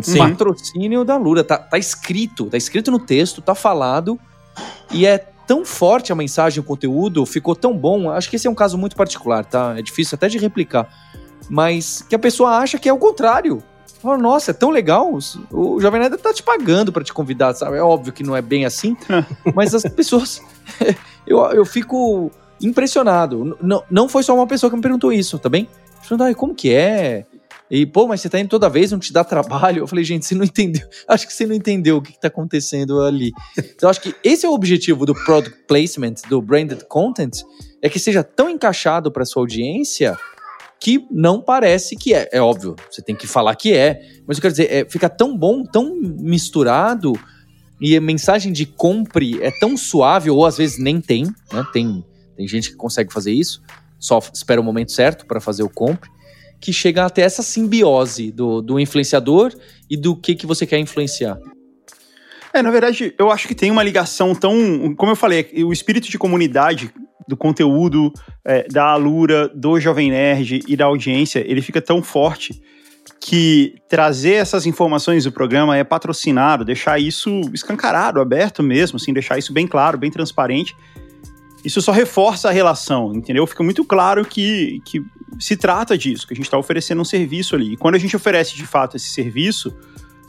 [0.02, 0.18] Sim.
[0.18, 4.20] Patrocínio da Lura, tá, tá escrito, tá escrito no texto, tá falado,
[4.92, 8.50] e é tão forte a mensagem, o conteúdo, ficou tão bom, acho que esse é
[8.50, 9.74] um caso muito particular, tá?
[9.76, 10.88] É difícil até de replicar,
[11.48, 13.62] mas que a pessoa acha que é o contrário,
[14.02, 15.18] Oh, nossa, é tão legal.
[15.50, 17.76] O Jovem Nerd tá te pagando para te convidar, sabe?
[17.76, 18.96] É óbvio que não é bem assim,
[19.54, 20.40] mas as pessoas.
[21.26, 22.30] eu, eu fico
[22.62, 23.56] impressionado.
[23.60, 25.68] Não, não foi só uma pessoa que me perguntou isso, tá bem?
[26.08, 27.26] Perguntou, como que é?
[27.70, 29.82] E, pô, mas você tá indo toda vez, não te dá trabalho?
[29.82, 30.86] Eu falei, gente, você não entendeu.
[31.06, 33.30] Acho que você não entendeu o que, que tá acontecendo ali.
[33.56, 37.42] Então, acho que esse é o objetivo do product placement, do branded content,
[37.80, 40.18] é que seja tão encaixado para sua audiência
[40.80, 42.28] que não parece que é.
[42.32, 45.36] É óbvio, você tem que falar que é, mas eu quero dizer, é, fica tão
[45.36, 47.12] bom, tão misturado,
[47.80, 51.66] e a mensagem de compre é tão suave, ou às vezes nem tem, né?
[51.72, 52.04] Tem,
[52.36, 53.62] tem gente que consegue fazer isso,
[53.98, 56.10] só espera o momento certo para fazer o compre,
[56.58, 59.54] que chega até essa simbiose do, do influenciador
[59.88, 61.38] e do que, que você quer influenciar.
[62.52, 64.94] É, na verdade, eu acho que tem uma ligação tão.
[64.96, 66.92] Como eu falei, o espírito de comunidade
[67.26, 68.12] do conteúdo
[68.44, 72.61] é, da Alura, do Jovem Nerd e da audiência, ele fica tão forte
[73.20, 79.38] que trazer essas informações do programa é patrocinado, deixar isso escancarado, aberto mesmo, assim, deixar
[79.38, 80.74] isso bem claro, bem transparente.
[81.64, 83.46] Isso só reforça a relação, entendeu?
[83.46, 85.02] Fica muito claro que, que
[85.38, 87.74] se trata disso, que a gente está oferecendo um serviço ali.
[87.74, 89.74] E quando a gente oferece de fato esse serviço,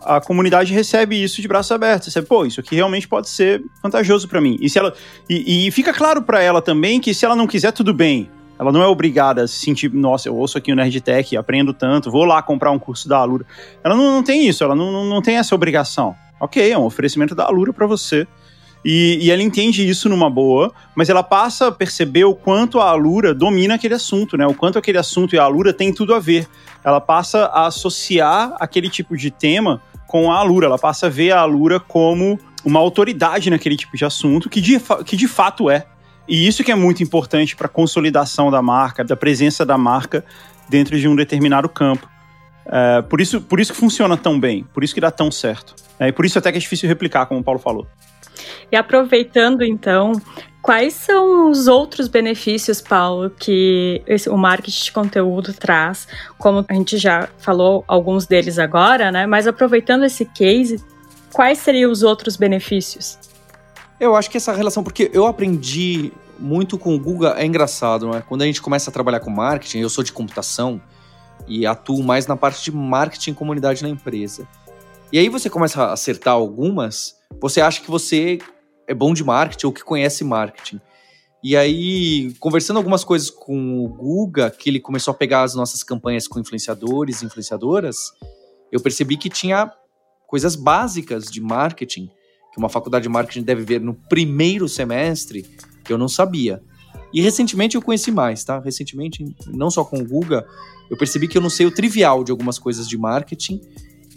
[0.04, 2.08] a comunidade recebe isso de braços abertos.
[2.08, 4.58] Recebe, pô, isso aqui realmente pode ser vantajoso para mim.
[4.60, 4.94] E, se ela,
[5.30, 8.30] e, e fica claro para ela também que se ela não quiser, tudo bem.
[8.60, 12.12] Ela não é obrigada a se sentir, nossa, eu ouço aqui o Nerdtech, aprendo tanto,
[12.12, 13.44] vou lá comprar um curso da Alura.
[13.84, 16.16] Ela não, não tem isso, ela não, não, não tem essa obrigação.
[16.40, 18.28] Ok, é um oferecimento da Alura para você.
[18.84, 22.90] E, e, ela entende isso numa boa, mas ela passa a perceber o quanto a
[22.90, 24.46] Alura domina aquele assunto, né?
[24.48, 26.48] O quanto aquele assunto e a Alura tem tudo a ver.
[26.84, 29.82] Ela passa a associar aquele tipo de tema
[30.12, 30.66] com a Alura.
[30.66, 34.78] Ela passa a ver a Alura como uma autoridade naquele tipo de assunto, que de,
[35.06, 35.86] que de fato é.
[36.28, 40.26] E isso que é muito importante para a consolidação da marca, da presença da marca
[40.68, 42.10] dentro de um determinado campo.
[42.66, 45.74] É, por, isso, por isso que funciona tão bem, por isso que dá tão certo.
[45.98, 47.88] É, e por isso até que é difícil replicar, como o Paulo falou.
[48.70, 50.12] E aproveitando então,
[50.62, 56.08] quais são os outros benefícios, Paulo, que esse, o marketing de conteúdo traz?
[56.38, 59.26] Como a gente já falou alguns deles agora, né?
[59.26, 60.84] Mas aproveitando esse case,
[61.34, 63.18] quais seriam os outros benefícios?
[64.00, 68.24] Eu acho que essa relação, porque eu aprendi muito com o Google, é engraçado, né?
[68.28, 70.82] Quando a gente começa a trabalhar com marketing, eu sou de computação
[71.48, 74.48] e atuo mais na parte de marketing e comunidade na empresa.
[75.12, 78.40] E aí você começa a acertar algumas, você acha que você
[78.92, 80.82] é bom de marketing ou que conhece marketing.
[81.42, 85.82] E aí, conversando algumas coisas com o Guga, que ele começou a pegar as nossas
[85.82, 88.12] campanhas com influenciadores e influenciadoras,
[88.72, 89.72] eu percebi que tinha
[90.28, 92.12] coisas básicas de marketing
[92.52, 95.44] que uma faculdade de marketing deve ver no primeiro semestre
[95.86, 96.62] que eu não sabia.
[97.14, 98.60] E recentemente eu conheci mais, tá?
[98.60, 100.46] Recentemente, não só com o Guga,
[100.90, 103.62] eu percebi que eu não sei o trivial de algumas coisas de marketing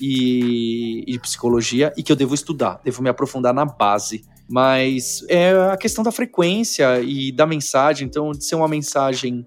[0.00, 4.24] e, e psicologia e que eu devo estudar, devo me aprofundar na base.
[4.48, 9.46] Mas é a questão da frequência e da mensagem, então, de ser uma mensagem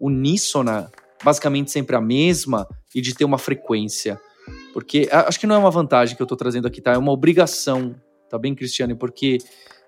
[0.00, 0.90] uníssona,
[1.22, 4.20] basicamente sempre a mesma, e de ter uma frequência.
[4.72, 6.92] Porque acho que não é uma vantagem que eu estou trazendo aqui, tá?
[6.92, 7.94] É uma obrigação,
[8.28, 8.94] tá bem, Cristiane?
[8.94, 9.38] Porque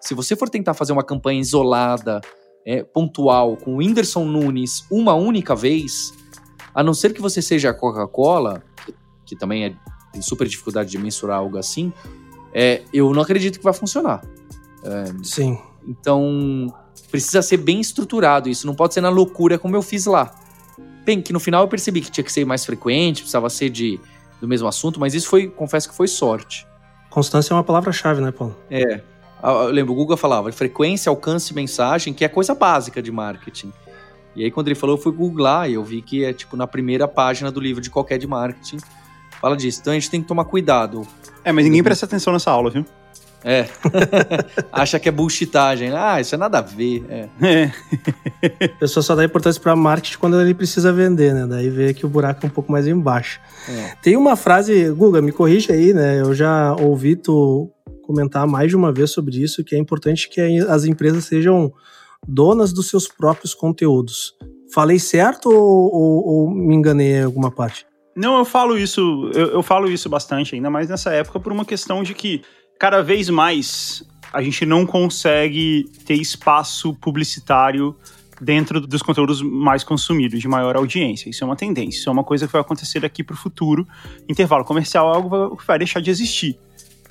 [0.01, 2.21] se você for tentar fazer uma campanha isolada,
[2.67, 6.13] é, pontual, com o Whindersson Nunes uma única vez,
[6.75, 9.75] a não ser que você seja a Coca-Cola, que, que também é
[10.13, 11.93] tem super dificuldade de mensurar algo assim,
[12.53, 14.23] é, eu não acredito que vai funcionar.
[14.85, 15.59] É, Sim.
[15.87, 16.73] Então,
[17.11, 20.35] precisa ser bem estruturado isso, não pode ser na loucura como eu fiz lá.
[21.05, 24.01] Bem, que no final eu percebi que tinha que ser mais frequente, precisava ser de,
[24.41, 26.67] do mesmo assunto, mas isso foi, confesso que foi sorte.
[27.11, 28.57] Constância é uma palavra-chave, né, Paulo?
[28.71, 29.01] É.
[29.43, 33.73] Eu lembro, o Google falava frequência, alcance, mensagem, que é coisa básica de marketing.
[34.35, 36.67] E aí, quando ele falou, eu fui googlar e eu vi que é tipo na
[36.67, 38.79] primeira página do livro de qualquer de marketing.
[39.41, 39.81] Fala disso.
[39.81, 41.07] Então a gente tem que tomar cuidado.
[41.45, 42.85] É, mas ninguém presta atenção nessa aula, viu?
[43.45, 43.67] É.
[44.73, 45.91] Acha que é bullshitagem.
[45.95, 47.05] Ah, isso é nada a ver.
[47.11, 47.29] É.
[47.43, 47.73] é.
[48.65, 51.47] A pessoa só dá importância para marketing quando ele precisa vender, né?
[51.47, 53.39] Daí vê que o buraco é um pouco mais embaixo.
[53.69, 53.95] É.
[54.03, 56.21] Tem uma frase, Guga, me corrija aí, né?
[56.21, 57.71] Eu já ouvi tu
[58.03, 61.73] comentar mais de uma vez sobre isso, que é importante que as empresas sejam
[62.27, 64.35] donas dos seus próprios conteúdos.
[64.73, 67.87] Falei certo ou, ou, ou me enganei em alguma parte?
[68.17, 71.65] Não, eu falo isso, eu, eu falo isso bastante, ainda mais nessa época, por uma
[71.65, 72.43] questão de que
[72.79, 77.97] cada vez mais a gente não consegue ter espaço publicitário
[78.41, 81.31] dentro dos conteúdos mais consumidos, de maior audiência.
[81.31, 83.87] Isso é uma tendência, isso é uma coisa que vai acontecer daqui para o futuro.
[84.29, 86.59] Intervalo comercial é algo que vai deixar de existir.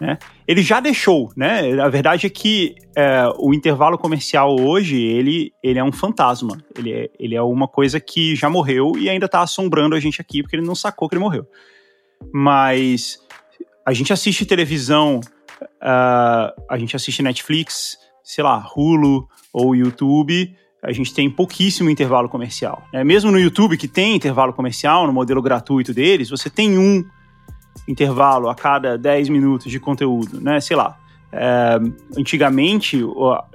[0.01, 0.17] Né?
[0.47, 1.79] Ele já deixou, né?
[1.79, 6.57] A verdade é que é, o intervalo comercial hoje, ele, ele é um fantasma.
[6.77, 10.19] Ele é, ele é uma coisa que já morreu e ainda está assombrando a gente
[10.19, 11.47] aqui, porque ele não sacou que ele morreu.
[12.33, 13.19] Mas
[13.85, 15.21] a gente assiste televisão
[15.81, 22.27] uh, a gente assiste Netflix, sei lá, Hulu ou YouTube, a gente tem pouquíssimo intervalo
[22.27, 22.83] comercial.
[22.91, 23.03] Né?
[23.03, 27.05] Mesmo no YouTube, que tem intervalo comercial, no modelo gratuito deles, você tem um
[27.87, 30.59] intervalo a cada 10 minutos de conteúdo, né?
[30.59, 30.97] Sei lá.
[31.31, 31.79] É,
[32.15, 33.01] antigamente,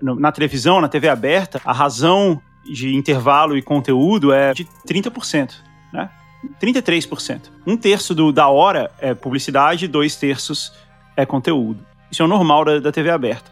[0.03, 5.53] na televisão, na TV aberta, a razão de intervalo e conteúdo é de 30%,
[5.93, 6.11] né?
[6.61, 7.43] 33%.
[7.67, 10.73] Um terço do, da hora é publicidade, dois terços
[11.17, 11.85] é conteúdo.
[12.11, 13.51] Isso é o normal da, da TV aberta.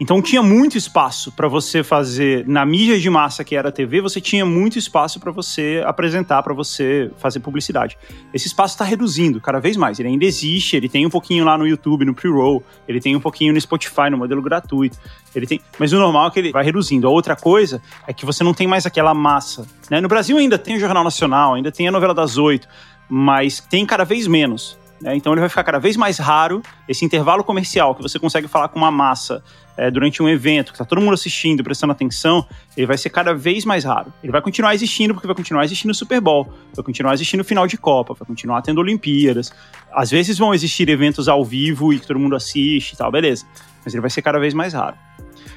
[0.00, 4.00] Então tinha muito espaço para você fazer na mídia de massa que era a TV,
[4.00, 7.98] você tinha muito espaço para você apresentar, para você fazer publicidade.
[8.32, 9.98] Esse espaço está reduzindo cada vez mais.
[9.98, 13.20] Ele ainda existe, ele tem um pouquinho lá no YouTube, no pre-roll, ele tem um
[13.20, 14.96] pouquinho no Spotify, no modelo gratuito.
[15.34, 17.08] Ele tem, mas o normal é que ele vai reduzindo.
[17.08, 19.66] A outra coisa é que você não tem mais aquela massa.
[19.90, 20.00] Né?
[20.00, 22.68] No Brasil ainda tem o Jornal Nacional, ainda tem a novela das oito,
[23.08, 24.78] mas tem cada vez menos.
[25.00, 25.16] Né?
[25.16, 26.62] Então ele vai ficar cada vez mais raro.
[26.88, 29.42] Esse intervalo comercial que você consegue falar com uma massa
[29.76, 33.32] é, durante um evento, que está todo mundo assistindo, prestando atenção, ele vai ser cada
[33.32, 34.12] vez mais raro.
[34.22, 37.46] Ele vai continuar existindo porque vai continuar existindo o Super Bowl, vai continuar existindo o
[37.46, 39.52] final de Copa, vai continuar tendo Olimpíadas.
[39.92, 43.46] Às vezes vão existir eventos ao vivo e que todo mundo assiste e tal, beleza.
[43.84, 44.96] Mas ele vai ser cada vez mais raro.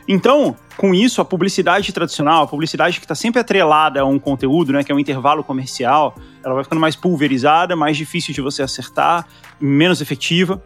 [0.07, 4.73] Então, com isso, a publicidade tradicional, a publicidade que está sempre atrelada a um conteúdo,
[4.73, 8.63] né, que é um intervalo comercial, ela vai ficando mais pulverizada, mais difícil de você
[8.63, 9.27] acertar,
[9.59, 10.61] menos efetiva.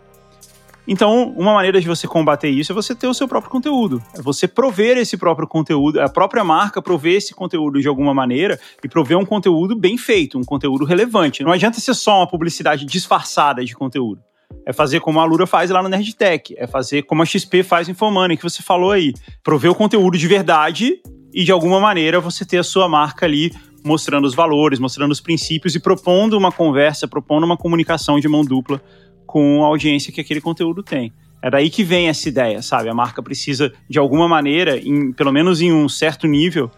[0.87, 4.01] Então, uma maneira de você combater isso é você ter o seu próprio conteúdo.
[4.13, 8.59] É você prover esse próprio conteúdo, a própria marca prover esse conteúdo de alguma maneira
[8.83, 11.43] e prover um conteúdo bem feito, um conteúdo relevante.
[11.43, 14.21] Não adianta ser só uma publicidade disfarçada de conteúdo.
[14.65, 16.55] É fazer como a Lura faz lá no Nerdtech.
[16.57, 19.13] É fazer como a XP faz em Fomani, que você falou aí.
[19.43, 20.99] Prover o conteúdo de verdade
[21.33, 23.51] e, de alguma maneira, você ter a sua marca ali
[23.83, 28.43] mostrando os valores, mostrando os princípios e propondo uma conversa, propondo uma comunicação de mão
[28.43, 28.81] dupla
[29.27, 31.13] com a audiência que aquele conteúdo tem.
[31.39, 32.89] É daí que vem essa ideia, sabe?
[32.89, 36.71] A marca precisa, de alguma maneira, em, pelo menos em um certo nível,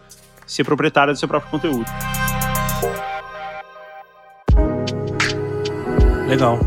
[0.46, 1.86] ser proprietária do seu próprio conteúdo.
[6.28, 6.58] Legal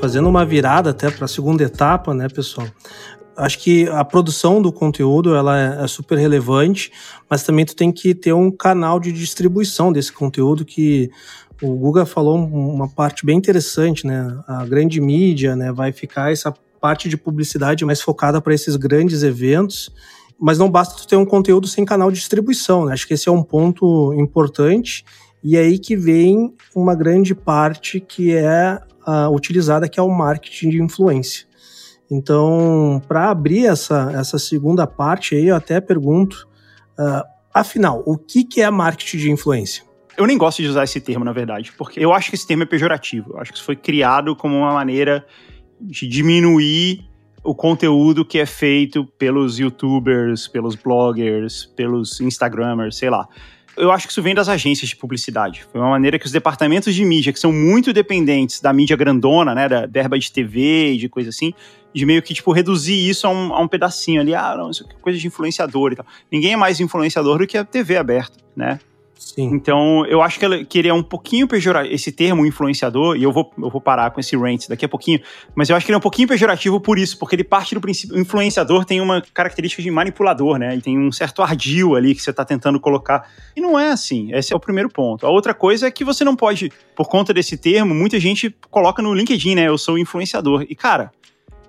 [0.00, 2.66] fazendo uma virada até para a segunda etapa, né, pessoal?
[3.36, 6.90] Acho que a produção do conteúdo ela é, é super relevante,
[7.30, 11.10] mas também tu tem que ter um canal de distribuição desse conteúdo que
[11.62, 14.40] o Guga falou uma parte bem interessante, né?
[14.46, 19.22] A grande mídia, né, vai ficar essa parte de publicidade mais focada para esses grandes
[19.22, 19.90] eventos,
[20.38, 22.92] mas não basta tu ter um conteúdo sem canal de distribuição, né?
[22.92, 25.04] Acho que esse é um ponto importante
[25.42, 28.80] e é aí que vem uma grande parte que é
[29.32, 31.46] utilizada, que é o marketing de influência.
[32.10, 36.48] Então, para abrir essa, essa segunda parte aí, eu até pergunto,
[36.98, 39.84] uh, afinal, o que, que é marketing de influência?
[40.16, 42.62] Eu nem gosto de usar esse termo, na verdade, porque eu acho que esse termo
[42.62, 43.32] é pejorativo.
[43.34, 45.24] Eu acho que isso foi criado como uma maneira
[45.80, 47.06] de diminuir
[47.44, 53.28] o conteúdo que é feito pelos youtubers, pelos bloggers, pelos instagramers, sei lá
[53.78, 55.64] eu acho que isso vem das agências de publicidade.
[55.70, 59.54] Foi uma maneira que os departamentos de mídia, que são muito dependentes da mídia grandona,
[59.54, 61.52] né, da verba de TV e de coisa assim,
[61.94, 64.34] de meio que, tipo, reduzir isso a um, a um pedacinho ali.
[64.34, 66.06] Ah, não, isso é coisa de influenciador e tal.
[66.30, 68.78] Ninguém é mais influenciador do que a TV aberta, né?
[69.18, 69.50] Sim.
[69.52, 71.94] Então, eu acho que, que ele é um pouquinho pejorativo.
[71.94, 75.20] Esse termo influenciador, e eu vou, eu vou parar com esse rant daqui a pouquinho,
[75.54, 77.80] mas eu acho que ele é um pouquinho pejorativo por isso, porque ele parte do
[77.80, 78.16] princípio.
[78.16, 80.76] O influenciador tem uma característica de manipulador, né?
[80.76, 83.28] E tem um certo ardil ali que você está tentando colocar.
[83.56, 84.32] E não é assim.
[84.32, 85.26] Esse é o primeiro ponto.
[85.26, 89.02] A outra coisa é que você não pode, por conta desse termo, muita gente coloca
[89.02, 89.68] no LinkedIn, né?
[89.68, 90.64] Eu sou influenciador.
[90.68, 91.10] E, cara,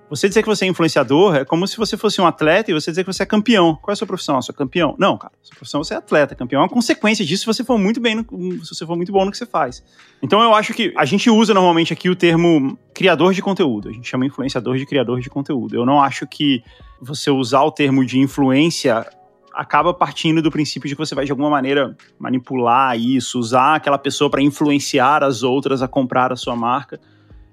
[0.09, 2.91] você dizer que você é influenciador é como se você fosse um atleta e você
[2.91, 3.75] dizer que você é campeão.
[3.75, 4.37] Qual é a sua profissão?
[4.37, 4.95] A sua campeão?
[4.97, 5.33] Não, cara.
[5.43, 6.33] Sua profissão você é atleta.
[6.33, 9.11] Campeão é uma consequência disso se você for muito bem, no, se você for muito
[9.11, 9.83] bom no que você faz.
[10.21, 13.89] Então eu acho que a gente usa normalmente aqui o termo criador de conteúdo.
[13.89, 15.75] A gente chama influenciador de criador de conteúdo.
[15.75, 16.63] Eu não acho que
[16.99, 19.05] você usar o termo de influência
[19.53, 23.97] acaba partindo do princípio de que você vai de alguma maneira manipular isso, usar aquela
[23.97, 26.99] pessoa para influenciar as outras a comprar a sua marca.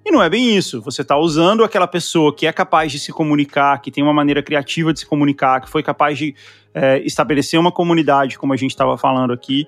[0.07, 0.81] E não é bem isso.
[0.83, 4.41] Você está usando aquela pessoa que é capaz de se comunicar, que tem uma maneira
[4.41, 6.33] criativa de se comunicar, que foi capaz de
[6.73, 9.67] é, estabelecer uma comunidade, como a gente estava falando aqui,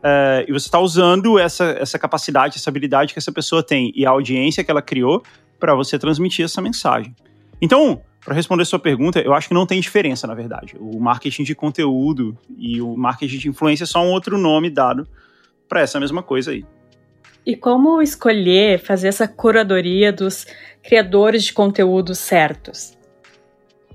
[0.00, 4.06] é, e você está usando essa, essa capacidade, essa habilidade que essa pessoa tem e
[4.06, 5.20] a audiência que ela criou
[5.58, 7.12] para você transmitir essa mensagem.
[7.60, 10.76] Então, para responder sua pergunta, eu acho que não tem diferença, na verdade.
[10.78, 15.08] O marketing de conteúdo e o marketing de influência é só um outro nome dado
[15.68, 16.64] para essa mesma coisa aí.
[17.44, 20.46] E como escolher, fazer essa curadoria dos
[20.82, 22.96] criadores de conteúdo certos?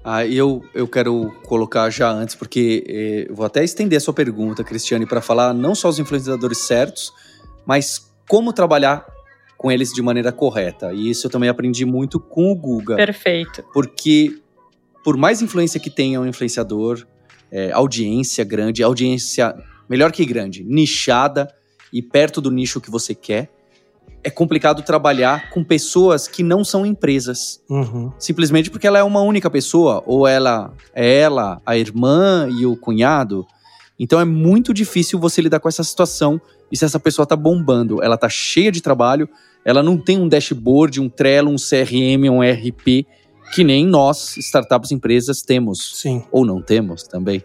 [0.04, 4.64] Ah, eu, eu quero colocar já antes, porque eh, vou até estender a sua pergunta,
[4.64, 7.12] Cristiane, para falar não só os influenciadores certos,
[7.66, 9.06] mas como trabalhar
[9.58, 10.94] com eles de maneira correta.
[10.94, 12.96] E isso eu também aprendi muito com o Guga.
[12.96, 13.64] Perfeito.
[13.74, 14.40] Porque
[15.04, 17.06] por mais influência que tenha um influenciador,
[17.52, 19.56] é, audiência grande, audiência
[19.90, 21.48] melhor que grande, nichada,
[21.92, 23.50] e perto do nicho que você quer,
[24.24, 27.62] é complicado trabalhar com pessoas que não são empresas.
[27.70, 28.12] Uhum.
[28.20, 32.76] Simplesmente porque ela é uma única pessoa, ou ela é ela, a irmã e o
[32.76, 33.46] cunhado.
[34.00, 36.42] Então é muito difícil você lidar com essa situação.
[36.72, 39.30] E se essa pessoa tá bombando, ela tá cheia de trabalho,
[39.64, 43.08] ela não tem um dashboard, um Trello, um CRM, um RP
[43.54, 46.00] que nem nós, startups empresas, temos.
[46.02, 46.24] Sim.
[46.32, 47.44] Ou não temos também.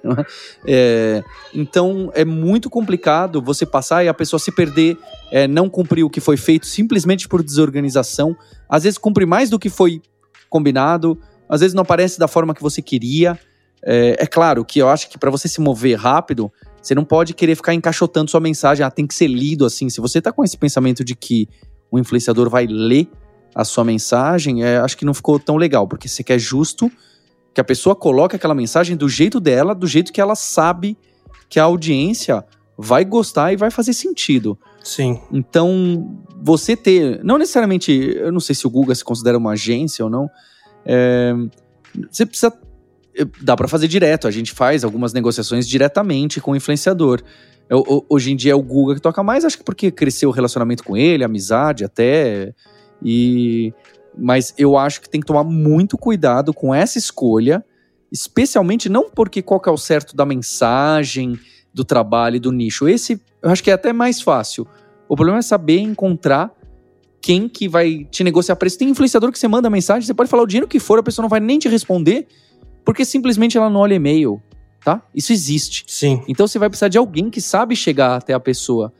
[0.65, 4.97] É, então é muito complicado você passar e a pessoa se perder,
[5.31, 8.37] é, não cumprir o que foi feito simplesmente por desorganização.
[8.69, 10.01] Às vezes cumpre mais do que foi
[10.49, 13.39] combinado, às vezes não aparece da forma que você queria.
[13.85, 17.35] É, é claro que eu acho que para você se mover rápido, você não pode
[17.35, 19.91] querer ficar encaixotando sua mensagem, ah, tem que ser lido assim.
[19.91, 21.49] Se você tá com esse pensamento de que
[21.91, 23.09] o influenciador vai ler
[23.55, 26.91] a sua mensagem, é, acho que não ficou tão legal, porque você quer justo
[27.55, 30.97] que a pessoa coloque aquela mensagem do jeito dela, do jeito que ela sabe
[31.49, 32.45] que a audiência
[32.77, 34.59] vai gostar e vai fazer sentido.
[34.83, 35.21] Sim.
[35.31, 40.05] Então, você ter, não necessariamente, eu não sei se o Google se considera uma agência
[40.05, 40.29] ou não,
[40.85, 41.35] é,
[42.11, 42.53] você precisa,
[43.41, 47.23] dá para fazer direto, a gente faz algumas negociações diretamente com o influenciador.
[47.69, 50.31] Eu, é, hoje em dia é o Google que toca mais, acho que porque cresceu
[50.31, 52.55] o relacionamento com ele, amizade até,
[53.05, 53.73] e
[54.17, 57.65] mas eu acho que tem que tomar muito cuidado com essa escolha,
[58.11, 61.39] especialmente não porque qual que é o certo da mensagem,
[61.73, 62.89] do trabalho e do nicho.
[62.89, 64.67] Esse eu acho que é até mais fácil.
[65.09, 66.53] O problema é saber encontrar
[67.21, 68.79] quem que vai te negociar preço.
[68.79, 71.23] Tem influenciador que você manda mensagem, você pode falar o dinheiro que for, a pessoa
[71.23, 72.27] não vai nem te responder,
[72.85, 74.43] porque simplesmente ela não olha e-mail,
[74.85, 75.03] tá?
[75.15, 75.85] Isso existe.
[75.87, 76.23] Sim.
[76.29, 78.93] Então você vai precisar de alguém que sabe chegar até a pessoa.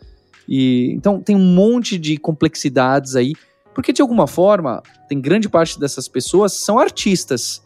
[0.49, 3.35] E então tem um monte de complexidades aí
[3.75, 7.63] porque, de alguma forma, tem grande parte dessas pessoas são artistas.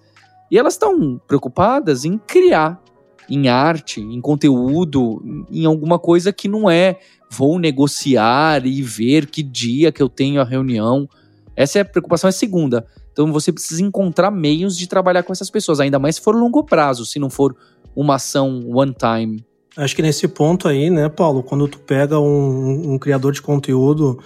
[0.51, 2.81] E elas estão preocupadas em criar,
[3.29, 6.99] em arte, em conteúdo, em alguma coisa que não é
[7.31, 11.09] vou negociar e ver que dia que eu tenho a reunião.
[11.57, 12.87] Essa é a preocupação, é segunda.
[13.13, 16.63] Então você precisa encontrar meios de trabalhar com essas pessoas, ainda mais se for longo
[16.63, 17.57] prazo, se não for
[17.95, 19.45] uma ação one time.
[19.77, 24.19] Acho que nesse ponto aí, né, Paulo, quando tu pega um, um criador de conteúdo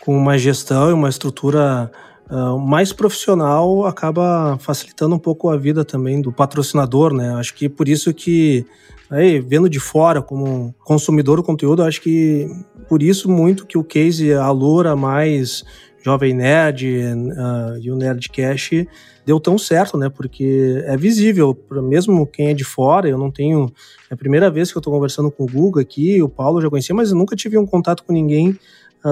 [0.00, 1.90] com uma gestão e uma estrutura
[2.30, 7.34] uh, mais profissional acaba facilitando um pouco a vida também do patrocinador, né?
[7.34, 8.64] Acho que por isso que
[9.10, 12.48] aí, vendo de fora como consumidor do conteúdo, acho que
[12.88, 15.64] por isso muito que o case Alura mais
[16.02, 18.88] Jovem Nerd uh, e o Nerdcast
[19.26, 20.08] deu tão certo, né?
[20.08, 23.70] Porque é visível, mesmo quem é de fora, eu não tenho.
[24.10, 26.70] É a primeira vez que eu estou conversando com o Guga aqui, o Paulo já
[26.70, 28.58] conhecia, mas eu nunca tive um contato com ninguém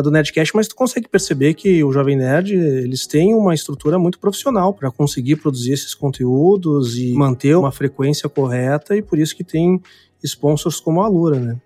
[0.02, 4.18] do Nerdcast, mas tu consegue perceber que o Jovem Nerd, eles têm uma estrutura muito
[4.18, 9.44] profissional para conseguir produzir esses conteúdos e manter uma frequência correta, e por isso que
[9.44, 9.80] tem
[10.22, 11.56] sponsors como a Lura, né?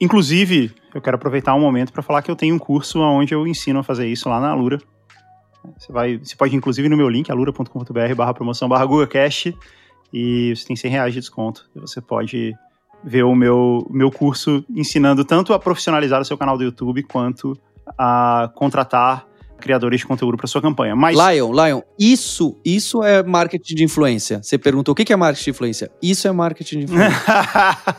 [0.00, 3.46] Inclusive, eu quero aproveitar um momento para falar que eu tenho um curso onde eu
[3.46, 4.80] ensino a fazer isso lá na Alura.
[5.78, 9.56] Você, vai, você pode, inclusive, no meu link, alura.com.br barra promoção barra GugaCast,
[10.12, 11.70] e você tem 100 reais de desconto.
[11.76, 12.52] Você pode
[13.04, 17.58] ver o meu, meu curso ensinando tanto a profissionalizar o seu canal do YouTube quanto
[17.98, 19.26] a contratar
[19.58, 20.94] criadores de conteúdo para sua campanha.
[20.96, 24.42] Mas Lion, Lion, isso, isso é marketing de influência.
[24.42, 25.90] Você perguntou o que é marketing de influência?
[26.02, 27.22] Isso é marketing de influência.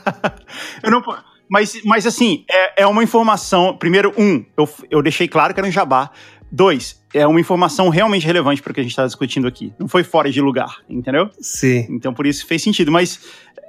[0.83, 1.01] eu não
[1.49, 3.77] mas, mas assim, é, é uma informação.
[3.77, 6.09] Primeiro, um, eu, eu deixei claro que era um jabá.
[6.55, 9.73] Dois, é uma informação realmente relevante para o que a gente está discutindo aqui.
[9.79, 11.31] Não foi fora de lugar, entendeu?
[11.39, 11.87] Sim.
[11.89, 12.91] Então, por isso fez sentido.
[12.91, 13.21] Mas,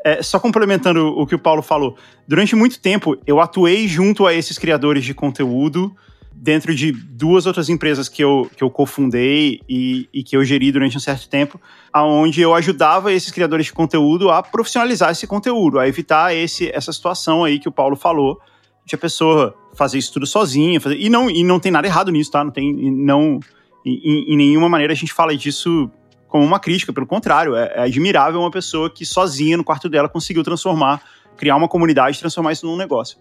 [0.04, 1.96] é, só complementando o que o Paulo falou,
[2.28, 5.96] durante muito tempo eu atuei junto a esses criadores de conteúdo
[6.30, 10.70] dentro de duas outras empresas que eu, que eu cofundei e, e que eu geri
[10.70, 11.58] durante um certo tempo,
[11.90, 16.92] aonde eu ajudava esses criadores de conteúdo a profissionalizar esse conteúdo, a evitar esse, essa
[16.92, 18.38] situação aí que o Paulo falou,
[18.84, 22.10] de a pessoa fazer isso tudo sozinha, fazer, e, não, e não tem nada errado
[22.10, 22.44] nisso, tá?
[22.44, 23.40] Não tem, não,
[23.84, 25.90] em, em nenhuma maneira a gente fala disso
[26.28, 30.08] como uma crítica, pelo contrário, é, é admirável uma pessoa que sozinha no quarto dela
[30.08, 31.00] conseguiu transformar,
[31.36, 33.18] criar uma comunidade transformar isso num negócio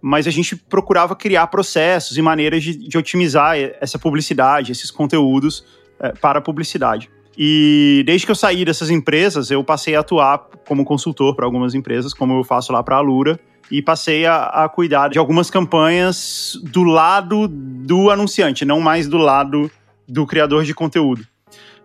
[0.00, 5.64] mas a gente procurava criar processos e maneiras de, de otimizar essa publicidade, esses conteúdos
[5.98, 7.10] é, para a publicidade.
[7.36, 11.74] E desde que eu saí dessas empresas, eu passei a atuar como consultor para algumas
[11.74, 13.38] empresas, como eu faço lá para a Alura,
[13.70, 19.18] e passei a, a, cuidar de algumas campanhas do lado do anunciante, não mais do
[19.18, 19.70] lado
[20.08, 21.26] do criador de conteúdo.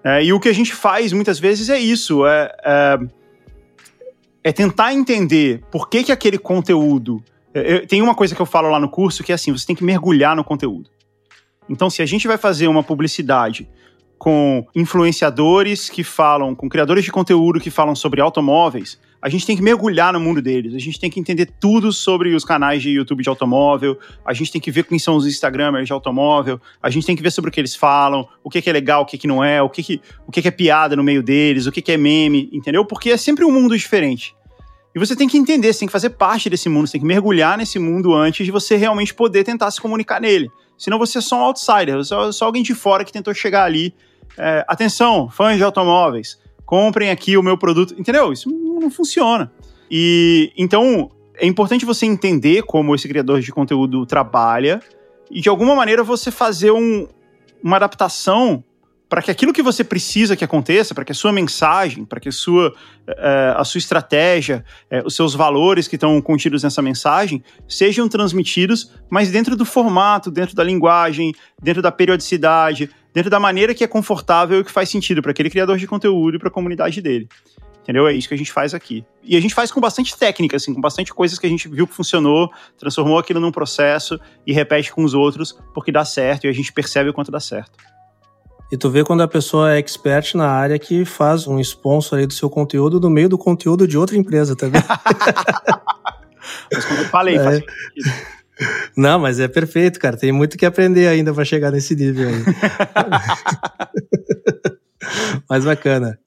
[0.04, 3.00] É, e o que a gente faz muitas vezes é isso, é, é,
[4.46, 7.24] é tentar entender por que, que aquele conteúdo
[7.54, 9.76] eu, tem uma coisa que eu falo lá no curso que é assim: você tem
[9.76, 10.90] que mergulhar no conteúdo.
[11.70, 13.70] Então, se a gente vai fazer uma publicidade
[14.18, 19.56] com influenciadores que falam, com criadores de conteúdo que falam sobre automóveis, a gente tem
[19.56, 20.74] que mergulhar no mundo deles.
[20.74, 24.52] A gente tem que entender tudo sobre os canais de YouTube de automóvel, a gente
[24.52, 27.50] tem que ver quem são os Instagramers de automóvel, a gente tem que ver sobre
[27.50, 29.84] o que eles falam, o que, é legal, o que, que não é, o que,
[29.84, 32.84] que, o que, é piada no meio deles, o que, que é meme, entendeu?
[32.84, 34.36] Porque é sempre um mundo diferente.
[34.94, 37.08] E você tem que entender, você tem que fazer parte desse mundo, você tem que
[37.08, 40.50] mergulhar nesse mundo antes de você realmente poder tentar se comunicar nele.
[40.78, 43.94] Senão você é só um outsider, só, só alguém de fora que tentou chegar ali.
[44.38, 46.40] É, atenção, fãs de automóveis,
[46.72, 47.94] comprem aqui o meu produto.
[48.00, 48.32] Entendeu?
[48.32, 49.52] Isso não funciona.
[49.92, 54.80] E então é importante você entender como esse criador de conteúdo trabalha
[55.30, 57.10] e de alguma maneira você fazer um,
[57.62, 58.64] uma adaptação
[59.10, 62.30] para que aquilo que você precisa que aconteça, para que a sua mensagem, para que
[62.30, 67.44] a sua, uh, a sua estratégia, uh, os seus valores que estão contidos nessa mensagem
[67.68, 73.74] sejam transmitidos, mas dentro do formato, dentro da linguagem, dentro da periodicidade, dentro da maneira
[73.74, 76.52] que é confortável e que faz sentido para aquele criador de conteúdo e para a
[76.52, 77.28] comunidade dele.
[77.82, 78.08] Entendeu?
[78.08, 79.04] É isso que a gente faz aqui.
[79.24, 81.88] E a gente faz com bastante técnica, assim, com bastante coisas que a gente viu
[81.88, 86.48] que funcionou, transformou aquilo num processo e repete com os outros porque dá certo e
[86.48, 87.72] a gente percebe o quanto dá certo.
[88.72, 92.28] E tu vê quando a pessoa é expert na área que faz um sponsor aí
[92.28, 94.82] do seu conteúdo no meio do conteúdo de outra empresa também.
[96.72, 97.44] mas como eu falei, é.
[97.44, 97.64] faz
[98.96, 100.18] Não, mas é perfeito, cara.
[100.18, 102.44] Tem muito que aprender ainda para chegar nesse nível aí.
[105.50, 106.20] mas bacana.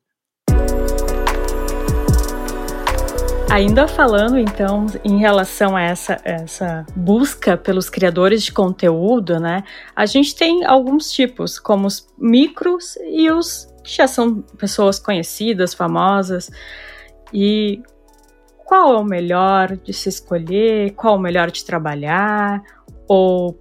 [3.50, 9.62] Ainda falando, então, em relação a essa, essa busca pelos criadores de conteúdo, né?
[9.94, 15.72] A gente tem alguns tipos, como os micros e os que já são pessoas conhecidas,
[15.72, 16.50] famosas.
[17.32, 17.80] E
[18.64, 20.92] qual é o melhor de se escolher?
[20.92, 22.62] Qual é o melhor de trabalhar?
[23.06, 23.58] Ou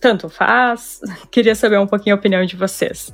[0.00, 1.00] tanto faz?
[1.30, 3.12] Queria saber um pouquinho a opinião de vocês.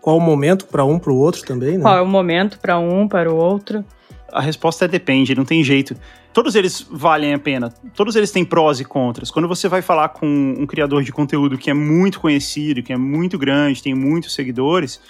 [0.00, 1.82] Qual o momento para um para o outro também, né?
[1.82, 3.84] Qual é o momento para um para o outro?
[4.32, 5.96] a resposta é depende, não tem jeito.
[6.32, 9.30] Todos eles valem a pena, todos eles têm prós e contras.
[9.30, 12.96] Quando você vai falar com um criador de conteúdo que é muito conhecido, que é
[12.96, 15.00] muito grande, tem muitos seguidores,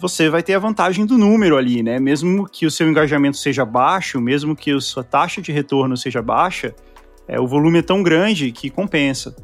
[0.00, 1.98] você vai ter a vantagem do número ali, né?
[1.98, 6.22] Mesmo que o seu engajamento seja baixo, mesmo que a sua taxa de retorno seja
[6.22, 6.74] baixa,
[7.26, 9.34] é, o volume é tão grande que compensa.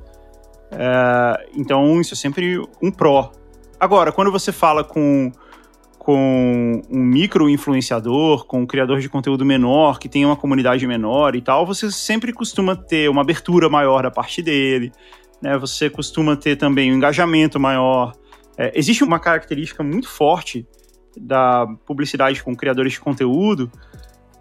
[0.70, 3.32] É, então, isso é sempre um pró.
[3.78, 5.30] Agora, quando você fala com
[6.05, 11.34] com um micro influenciador, com um criador de conteúdo menor, que tem uma comunidade menor
[11.34, 14.92] e tal, você sempre costuma ter uma abertura maior da parte dele,
[15.40, 15.57] né?
[15.57, 18.12] Você costuma ter também um engajamento maior.
[18.57, 20.66] É, existe uma característica muito forte
[21.16, 23.70] da publicidade com criadores de conteúdo,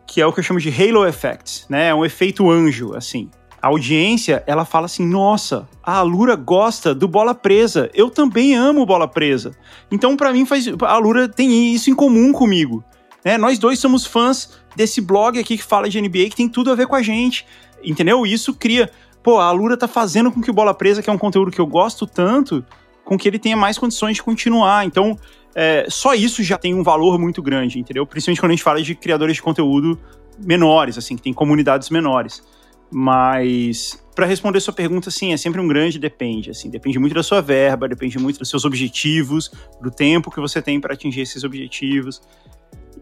[0.07, 1.89] que é o que eu chamo de halo effect, né?
[1.89, 3.30] É um efeito anjo, assim
[3.64, 7.89] a audiência, ela fala assim: nossa, a Alura gosta do bola presa.
[7.93, 9.55] Eu também amo bola presa.
[9.89, 12.84] Então, para mim, faz, a Alura tem isso em comum comigo.
[13.24, 13.38] Né?
[13.38, 16.76] Nós dois somos fãs desse blog aqui que fala de NBA, que tem tudo a
[16.76, 17.45] ver com a gente.
[17.82, 18.26] Entendeu?
[18.26, 18.91] Isso cria.
[19.24, 21.61] Pô, a Alura tá fazendo com que o Bola Presa, que é um conteúdo que
[21.61, 22.66] eu gosto tanto,
[23.04, 24.86] com que ele tenha mais condições de continuar.
[24.86, 25.18] Então,
[25.56, 28.06] é, só isso já tem um valor muito grande, entendeu?
[28.06, 29.99] Principalmente quando a gente fala de criadores de conteúdo
[30.39, 32.43] menores, assim, que tem comunidades menores.
[32.91, 36.51] Mas para responder sua pergunta, sim, é sempre um grande depende.
[36.51, 39.51] Assim, depende muito da sua verba, depende muito dos seus objetivos,
[39.82, 42.22] do tempo que você tem para atingir esses objetivos.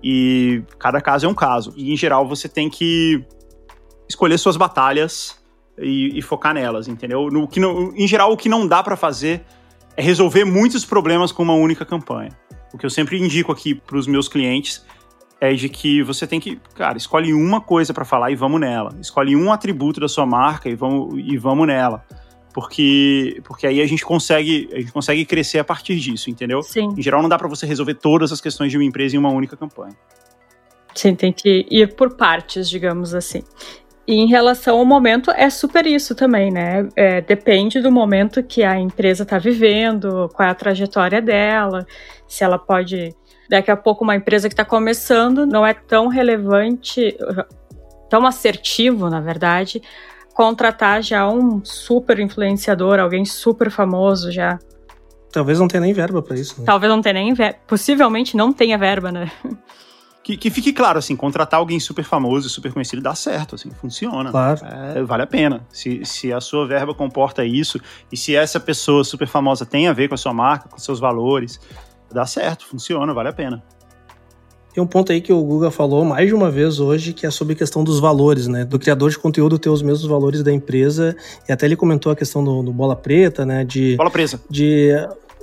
[0.04, 1.74] E cada caso é um caso.
[1.76, 3.24] E em geral você tem que
[4.08, 5.38] escolher suas batalhas
[5.78, 7.30] e, e focar nelas, entendeu?
[7.30, 9.44] No que em geral, o que não dá para fazer
[10.02, 12.32] é resolver muitos problemas com uma única campanha.
[12.74, 14.84] O que eu sempre indico aqui para os meus clientes
[15.40, 18.96] é de que você tem que, cara, escolhe uma coisa para falar e vamos nela.
[19.00, 22.04] Escolhe um atributo da sua marca e vamos, e vamos nela.
[22.52, 26.64] Porque, porque aí a gente consegue a gente consegue crescer a partir disso, entendeu?
[26.64, 26.90] Sim.
[26.98, 29.30] Em geral, não dá para você resolver todas as questões de uma empresa em uma
[29.30, 29.96] única campanha.
[30.96, 33.44] Sim, tem que ir por partes, digamos assim.
[34.08, 36.88] E em relação ao momento, é super isso também, né?
[36.96, 41.86] É, depende do momento que a empresa está vivendo, qual é a trajetória dela,
[42.28, 43.16] se ela pode
[43.52, 47.18] Daqui a pouco, uma empresa que está começando não é tão relevante,
[48.10, 49.82] tão assertivo, na verdade,
[50.34, 54.58] contratar já um super influenciador, alguém super famoso já.
[55.34, 56.62] Talvez não tenha nem verba para isso.
[56.62, 56.66] Né?
[56.66, 57.60] Talvez não tenha nem verba.
[57.68, 59.30] Possivelmente não tenha verba, né?
[60.32, 64.32] Que, que, fique claro, assim, contratar alguém super famoso, super conhecido, dá certo, assim, funciona.
[64.32, 64.62] Claro.
[64.66, 65.66] É, vale a pena.
[65.70, 67.80] Se, se a sua verba comporta isso,
[68.10, 71.00] e se essa pessoa super famosa tem a ver com a sua marca, com seus
[71.00, 71.60] valores,
[72.12, 73.62] dá certo, funciona, vale a pena.
[74.74, 77.32] Tem um ponto aí que o Guga falou mais de uma vez hoje, que é
[77.32, 78.64] sobre a questão dos valores, né?
[78.64, 81.14] Do criador de conteúdo ter os mesmos valores da empresa.
[81.48, 83.66] E até ele comentou a questão do, do bola preta, né?
[83.66, 84.42] De, bola presa.
[84.50, 84.92] De.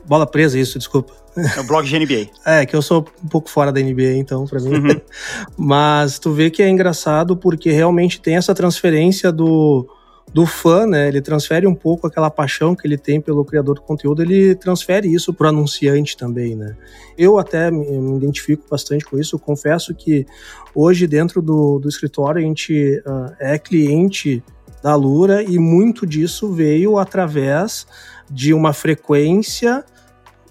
[0.08, 1.12] Bola presa, isso, desculpa.
[1.36, 2.30] É o blog de NBA.
[2.44, 4.70] é, que eu sou um pouco fora da NBA, então, pra mim.
[4.70, 5.00] Uhum.
[5.56, 9.86] Mas tu vê que é engraçado porque realmente tem essa transferência do
[10.32, 11.08] do fã, né?
[11.08, 15.12] Ele transfere um pouco aquela paixão que ele tem pelo criador de conteúdo, ele transfere
[15.12, 16.76] isso para o anunciante também, né?
[17.16, 19.38] Eu até me, identifico bastante com isso.
[19.38, 20.26] confesso que
[20.74, 24.42] hoje dentro do, do escritório a gente uh, é cliente
[24.82, 27.86] da Lura e muito disso veio através
[28.30, 29.84] de uma frequência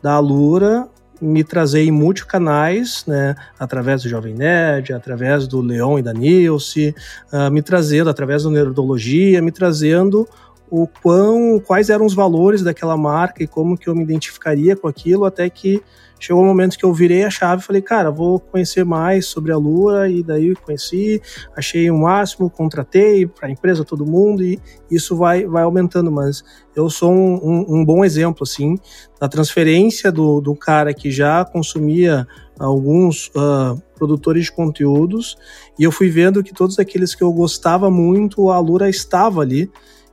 [0.02, 0.88] da Lura
[1.22, 6.94] me trazer em multicanais, né, através do Jovem Nerd, através do Leon e da Nilce,
[7.34, 10.28] uh, me trazendo, através do Nerdologia, me trazendo
[10.70, 14.88] o quão, quais eram os valores daquela marca e como que eu me identificaria com
[14.88, 15.82] aquilo, até que
[16.20, 19.26] chegou o um momento que eu virei a chave e falei, cara, vou conhecer mais
[19.26, 21.22] sobre a Lua, e daí conheci,
[21.56, 24.60] achei o máximo, contratei para a empresa, todo mundo, e
[24.90, 26.44] isso vai, vai aumentando, mas
[26.76, 28.78] eu sou um, um, um bom exemplo, assim,
[29.20, 32.28] da transferência do, do cara que já consumia
[32.60, 35.38] alguns uh, produtores de conteúdos,
[35.78, 39.70] e eu fui vendo que todos aqueles que eu gostava muito, a Lura estava ali,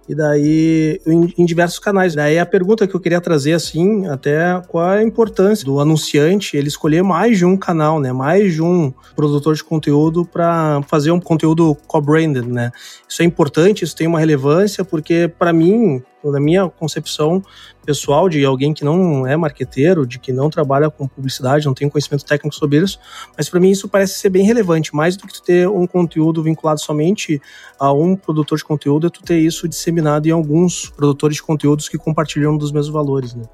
[0.09, 2.15] e daí em, em, diversos canais.
[2.15, 6.57] Daí a pergunta que eu queria trazer assim, até qual é a importância do anunciante
[6.57, 11.11] ele escolher mais de um canal, né, mais de um produtor de conteúdo para fazer
[11.11, 12.71] um conteúdo co-branded, né?
[13.09, 17.43] Isso é importante, isso tem uma relevância porque para mim na minha concepção
[17.85, 21.89] pessoal de alguém que não é marqueteiro, de que não trabalha com publicidade, não tem
[21.89, 22.99] conhecimento técnico sobre isso,
[23.37, 26.43] mas para mim isso parece ser bem relevante, mais do que tu ter um conteúdo
[26.43, 27.41] vinculado somente
[27.79, 31.89] a um produtor de conteúdo, é tu ter isso disseminado em alguns produtores de conteúdos
[31.89, 33.45] que compartilham dos mesmos valores, né?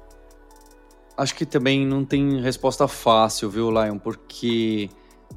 [1.17, 3.99] Acho que também não tem resposta fácil, viu, Lion?
[3.99, 4.89] Porque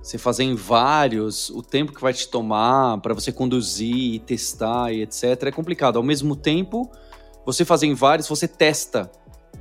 [0.03, 4.93] você fazer em vários, o tempo que vai te tomar para você conduzir e testar
[4.93, 5.45] e etc.
[5.45, 5.97] é complicado.
[5.97, 6.91] Ao mesmo tempo,
[7.45, 9.11] você fazer em vários, você testa.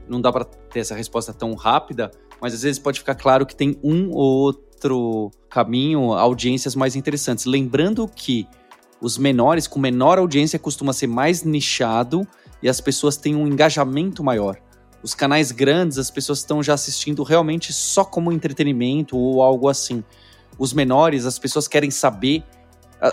[0.08, 2.12] Não dá para ter essa resposta tão rápida,
[2.42, 4.54] mas às vezes pode ficar claro que tem um ou
[4.84, 7.46] outro caminho, audiências mais interessantes.
[7.46, 8.48] Lembrando que
[9.00, 12.28] os menores, com menor audiência, costuma ser mais nichado
[12.62, 14.58] e as pessoas têm um engajamento maior.
[15.02, 20.02] Os canais grandes, as pessoas estão já assistindo realmente só como entretenimento ou algo assim.
[20.58, 22.44] Os menores, as pessoas querem saber.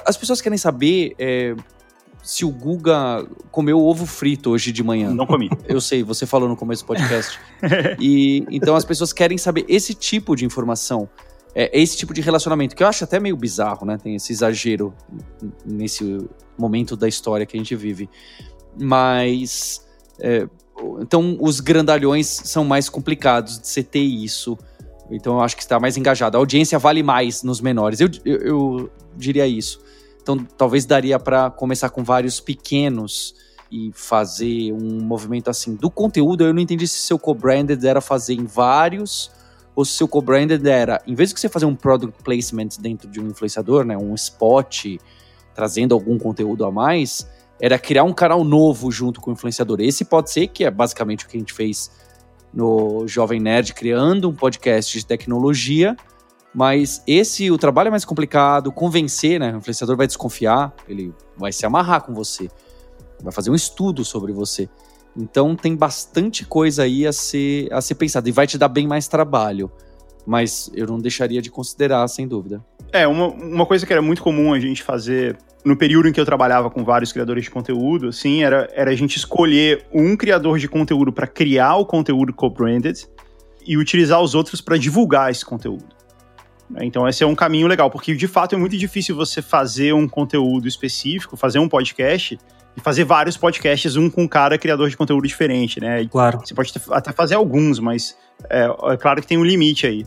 [0.07, 1.57] As pessoas querem saber é,
[2.23, 5.11] se o Guga comeu ovo frito hoje de manhã.
[5.11, 5.51] Não comi.
[5.67, 7.39] Eu sei, você falou no começo do podcast.
[7.99, 11.09] e então as pessoas querem saber esse tipo de informação.
[11.55, 13.99] É, esse tipo de relacionamento, que eu acho até meio bizarro, né?
[14.01, 14.95] Tem esse exagero
[15.67, 16.19] nesse
[16.57, 18.09] momento da história que a gente vive.
[18.79, 19.85] Mas.
[20.21, 20.47] É,
[21.01, 24.57] então, os grandalhões são mais complicados de você ter isso.
[25.11, 26.37] Então, eu acho que está mais engajado.
[26.37, 28.01] A audiência vale mais nos menores.
[28.01, 29.81] eu, eu, eu diria isso.
[30.33, 33.35] Então, talvez daria para começar com vários pequenos
[33.71, 35.75] e fazer um movimento assim.
[35.75, 39.31] Do conteúdo, eu não entendi se seu co-branded era fazer em vários
[39.75, 43.21] ou se seu co-branded era, em vez de você fazer um product placement dentro de
[43.21, 44.87] um influenciador, né, um spot
[45.55, 47.29] trazendo algum conteúdo a mais,
[47.61, 49.81] era criar um canal novo junto com o influenciador.
[49.81, 51.91] Esse pode ser que é basicamente o que a gente fez
[52.53, 55.97] no Jovem Nerd, criando um podcast de tecnologia
[56.55, 59.55] Mas esse, o trabalho é mais complicado, convencer, né?
[59.55, 62.49] O influenciador vai desconfiar, ele vai se amarrar com você,
[63.23, 64.69] vai fazer um estudo sobre você.
[65.17, 68.87] Então tem bastante coisa aí a ser, a ser pensado e vai te dar bem
[68.87, 69.71] mais trabalho.
[70.27, 72.65] Mas eu não deixaria de considerar, sem dúvida.
[72.93, 76.21] É, uma, uma coisa que era muito comum a gente fazer no período em que
[76.21, 80.59] eu trabalhava com vários criadores de conteúdo, assim, era, era a gente escolher um criador
[80.59, 83.07] de conteúdo para criar o conteúdo co-branded
[83.67, 86.00] e utilizar os outros para divulgar esse conteúdo.
[86.79, 90.09] Então, esse é um caminho legal, porque de fato é muito difícil você fazer um
[90.09, 92.39] conteúdo específico, fazer um podcast
[92.77, 96.07] e fazer vários podcasts, um com cada criador de conteúdo diferente, né?
[96.07, 96.39] Claro.
[96.39, 98.17] Você pode até fazer alguns, mas
[98.49, 100.07] é, é claro que tem um limite aí.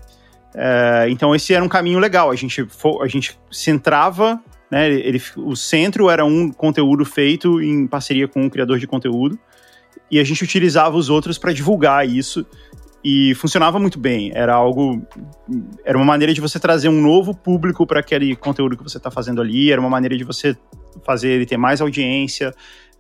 [0.56, 2.32] É, então, esse era um caminho legal.
[2.32, 2.66] A gente,
[3.02, 4.42] a gente centrava
[4.74, 4.90] né?
[4.90, 9.38] Ele, o centro era um conteúdo feito em parceria com um criador de conteúdo
[10.10, 12.44] e a gente utilizava os outros para divulgar isso
[13.04, 14.32] e funcionava muito bem.
[14.34, 15.06] Era algo,
[15.84, 19.12] era uma maneira de você trazer um novo público para aquele conteúdo que você está
[19.12, 19.72] fazendo ali.
[19.72, 20.56] Era uma maneira de você
[21.06, 22.54] fazer ele ter mais audiência,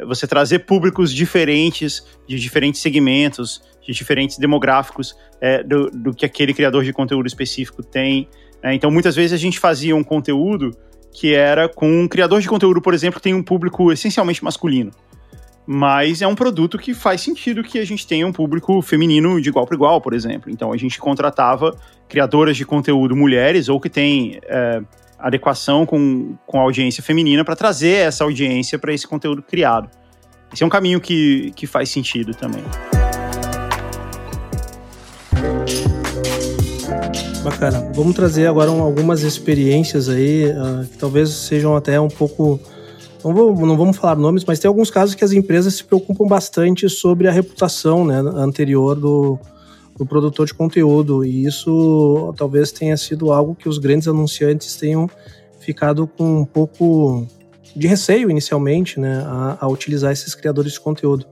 [0.05, 6.53] você trazer públicos diferentes de diferentes segmentos, de diferentes demográficos é, do, do, que aquele
[6.53, 8.27] criador de conteúdo específico tem.
[8.61, 10.71] É, então, muitas vezes a gente fazia um conteúdo
[11.13, 14.91] que era com um criador de conteúdo, por exemplo, que tem um público essencialmente masculino.
[15.65, 19.49] Mas é um produto que faz sentido que a gente tenha um público feminino de
[19.49, 20.51] igual para igual, por exemplo.
[20.51, 21.75] Então a gente contratava
[22.09, 24.81] criadoras de conteúdo mulheres ou que tem é,
[25.17, 29.89] adequação com, com a audiência feminina para trazer essa audiência para esse conteúdo criado.
[30.53, 32.63] Esse é um caminho que, que faz sentido também.
[37.43, 37.91] Bacana.
[37.93, 42.59] Vamos trazer agora algumas experiências aí, uh, que talvez sejam até um pouco.
[43.23, 46.27] Não, vou, não vamos falar nomes, mas tem alguns casos que as empresas se preocupam
[46.27, 49.39] bastante sobre a reputação né, anterior do,
[49.97, 51.23] do produtor de conteúdo.
[51.23, 55.09] E isso talvez tenha sido algo que os grandes anunciantes tenham
[55.59, 57.25] ficado com um pouco
[57.75, 61.25] de receio inicialmente né, a, a utilizar esses criadores de conteúdo.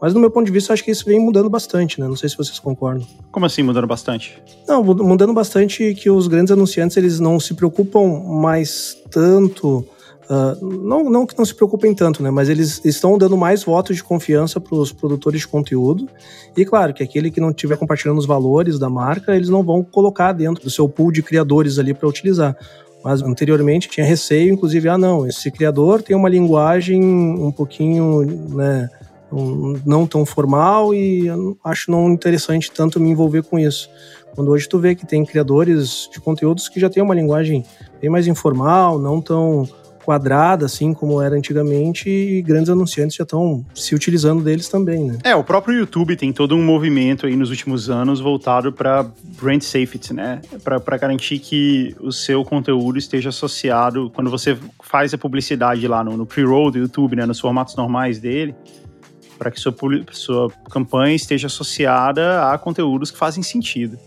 [0.00, 2.06] Mas do meu ponto de vista, acho que isso vem mudando bastante, né?
[2.06, 3.06] Não sei se vocês concordam.
[3.32, 4.40] Como assim mudando bastante?
[4.68, 9.86] Não, mudando bastante que os grandes anunciantes eles não se preocupam mais tanto.
[10.28, 12.30] Uh, não, não que não se preocupem tanto, né?
[12.30, 16.08] Mas eles estão dando mais votos de confiança para os produtores de conteúdo.
[16.56, 19.84] E claro que aquele que não estiver compartilhando os valores da marca, eles não vão
[19.84, 22.56] colocar dentro do seu pool de criadores ali para utilizar.
[23.04, 28.90] Mas anteriormente tinha receio, inclusive, ah, não, esse criador tem uma linguagem um pouquinho, né?
[29.84, 31.26] não tão formal e
[31.64, 33.90] acho não interessante tanto me envolver com isso.
[34.34, 37.64] Quando hoje tu vê que tem criadores de conteúdos que já tem uma linguagem
[38.00, 39.68] bem mais informal, não tão
[40.06, 45.18] quadrada assim como era antigamente e grandes anunciantes já estão se utilizando deles também, né?
[45.24, 49.04] É, o próprio YouTube tem todo um movimento aí nos últimos anos voltado para
[49.40, 50.40] brand safety, né?
[50.62, 56.16] Para garantir que o seu conteúdo esteja associado quando você faz a publicidade lá no,
[56.16, 58.54] no pre-roll do YouTube, né, nos formatos normais dele,
[59.36, 59.74] para que sua,
[60.12, 63.98] sua campanha esteja associada a conteúdos que fazem sentido.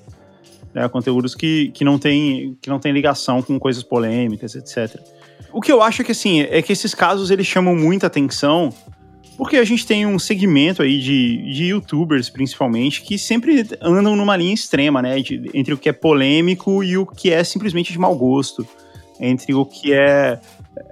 [0.73, 0.87] Né?
[0.87, 4.97] Conteúdos que, que, não tem, que não tem ligação com coisas polêmicas, etc.
[5.51, 8.73] O que eu acho é que, assim, é que esses casos eles chamam muita atenção
[9.37, 14.35] porque a gente tem um segmento aí de, de youtubers, principalmente, que sempre andam numa
[14.35, 15.21] linha extrema, né?
[15.21, 18.67] De, entre o que é polêmico e o que é simplesmente de mau gosto.
[19.17, 20.39] Entre o que é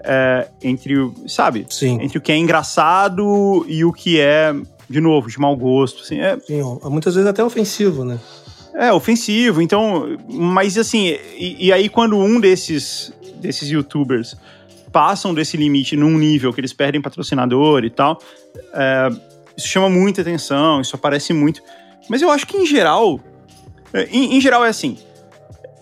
[0.04, 1.66] é, entre o, sabe?
[1.70, 2.00] Sim.
[2.02, 4.56] Entre o que é engraçado e o que é,
[4.90, 6.04] de novo, de mau gosto.
[6.04, 8.20] Assim, é, Sim, muitas vezes até ofensivo, né?
[8.74, 9.62] É, ofensivo.
[9.62, 14.36] Então, mas assim, e, e aí quando um desses, desses youtubers
[14.92, 18.22] passam desse limite num nível que eles perdem patrocinador e tal,
[18.74, 19.10] é,
[19.56, 21.62] isso chama muita atenção, isso aparece muito.
[22.10, 23.20] Mas eu acho que em geral,
[23.94, 24.98] é, em, em geral é assim,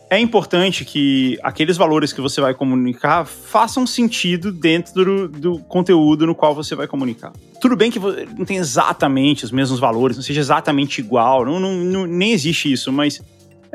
[0.10, 6.26] é importante que aqueles valores que você vai comunicar façam sentido dentro do, do, conteúdo
[6.26, 7.34] no qual você vai comunicar.
[7.60, 11.74] Tudo bem que não tem exatamente os mesmos valores, não seja exatamente igual, não, não,
[11.74, 13.22] não, nem existe isso, mas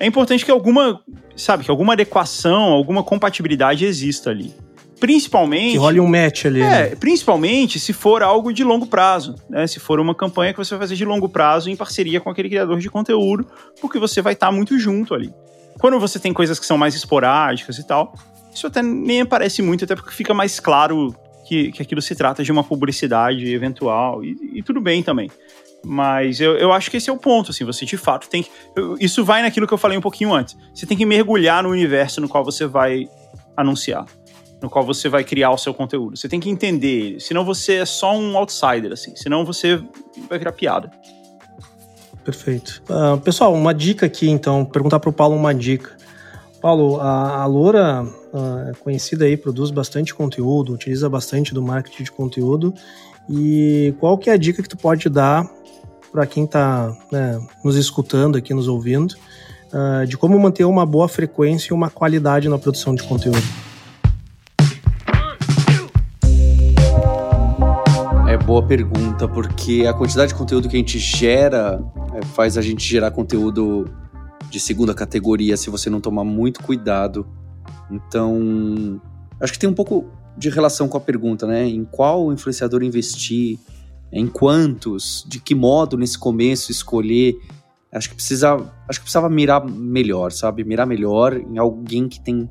[0.01, 0.99] é importante que alguma,
[1.37, 4.55] sabe, que alguma adequação, alguma compatibilidade exista ali.
[4.99, 5.73] Principalmente.
[5.73, 6.61] Que role um match ali.
[6.61, 6.97] É, né?
[6.97, 9.67] principalmente se for algo de longo prazo, né?
[9.67, 12.49] Se for uma campanha que você vai fazer de longo prazo em parceria com aquele
[12.49, 13.47] criador de conteúdo,
[13.81, 15.33] porque você vai estar muito junto ali.
[15.79, 18.15] Quando você tem coisas que são mais esporádicas e tal,
[18.55, 21.15] isso até nem aparece muito, até porque fica mais claro
[21.47, 25.31] que, que aquilo se trata de uma publicidade eventual, e, e tudo bem também.
[25.85, 28.51] Mas eu, eu acho que esse é o ponto, assim, você de fato tem que.
[28.99, 30.57] Isso vai naquilo que eu falei um pouquinho antes.
[30.75, 33.09] Você tem que mergulhar no universo no qual você vai
[33.57, 34.05] anunciar,
[34.63, 36.17] no qual você vai criar o seu conteúdo.
[36.17, 39.83] Você tem que entender ele, senão você é só um outsider, assim, senão você
[40.29, 40.91] vai virar piada.
[42.23, 42.83] Perfeito.
[42.89, 45.97] Uh, pessoal, uma dica aqui, então, perguntar para o Paulo uma dica.
[46.61, 48.07] Paulo, a, a Loura
[48.69, 52.75] é conhecida aí, produz bastante conteúdo, utiliza bastante do marketing de conteúdo.
[53.29, 55.49] E qual que é a dica que tu pode dar
[56.13, 59.15] para quem está né, nos escutando aqui, nos ouvindo,
[59.73, 63.43] uh, de como manter uma boa frequência e uma qualidade na produção de conteúdo?
[68.29, 71.81] É boa pergunta, porque a quantidade de conteúdo que a gente gera
[72.15, 73.89] é, faz a gente gerar conteúdo
[74.49, 77.27] de segunda categoria se você não tomar muito cuidado.
[77.91, 79.01] Então,
[79.41, 80.07] acho que tem um pouco
[80.37, 81.69] de relação com a pergunta, né?
[81.69, 83.59] Em qual influenciador investir,
[84.13, 87.39] em quantos, de que modo nesse começo escolher.
[87.93, 88.55] Acho que precisa,
[88.89, 90.65] acho que precisava mirar melhor, sabe?
[90.65, 92.49] Mirar melhor em alguém que tem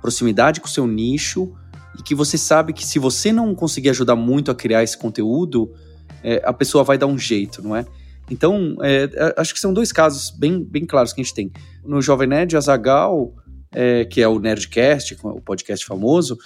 [0.00, 1.52] proximidade com o seu nicho
[1.98, 5.72] e que você sabe que se você não conseguir ajudar muito a criar esse conteúdo,
[6.22, 7.84] é, a pessoa vai dar um jeito, não é?
[8.30, 11.52] Então, é, é, acho que são dois casos bem, bem claros que a gente tem.
[11.84, 13.34] No Jovem Nerd, a Zagal,
[13.72, 16.38] é, que é o Nerdcast, o podcast famoso,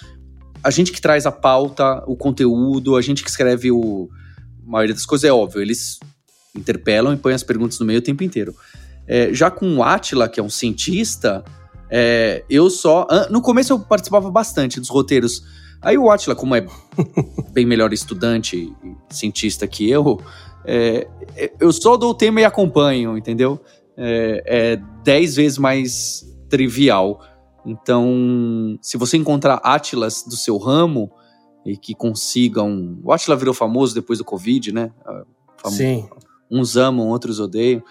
[0.65, 4.09] a gente que traz a pauta, o conteúdo, a gente que escreve o.
[4.65, 5.99] A maioria das coisas é óbvio, eles
[6.55, 8.55] interpelam e põem as perguntas no meio o tempo inteiro.
[9.07, 11.43] É, já com o Atila, que é um cientista,
[11.87, 13.05] é, eu só.
[13.29, 15.43] No começo eu participava bastante dos roteiros.
[15.83, 16.65] Aí o Atila, como é
[17.53, 20.19] bem melhor estudante e cientista que eu,
[20.65, 21.07] é,
[21.59, 23.61] eu só dou o tema e acompanho, entendeu?
[23.95, 27.21] É, é dez vezes mais trivial.
[27.65, 31.11] Então, se você encontrar Atlas do seu ramo
[31.65, 32.99] e que consigam.
[33.03, 34.91] O Atlas virou famoso depois do Covid, né?
[35.57, 35.77] Famoso.
[35.77, 36.07] Sim.
[36.49, 37.81] Uns amam, outros odeiam.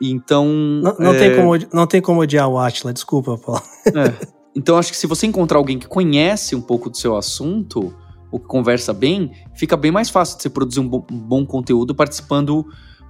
[0.00, 0.46] Então.
[0.46, 1.18] Não, não é...
[1.18, 3.62] tem, como, não tem como odiar o Atlas, desculpa, Paulo.
[3.86, 4.38] É.
[4.56, 7.94] Então, acho que se você encontrar alguém que conhece um pouco do seu assunto,
[8.32, 11.46] ou que conversa bem, fica bem mais fácil de você produzir um bom, um bom
[11.46, 12.66] conteúdo participando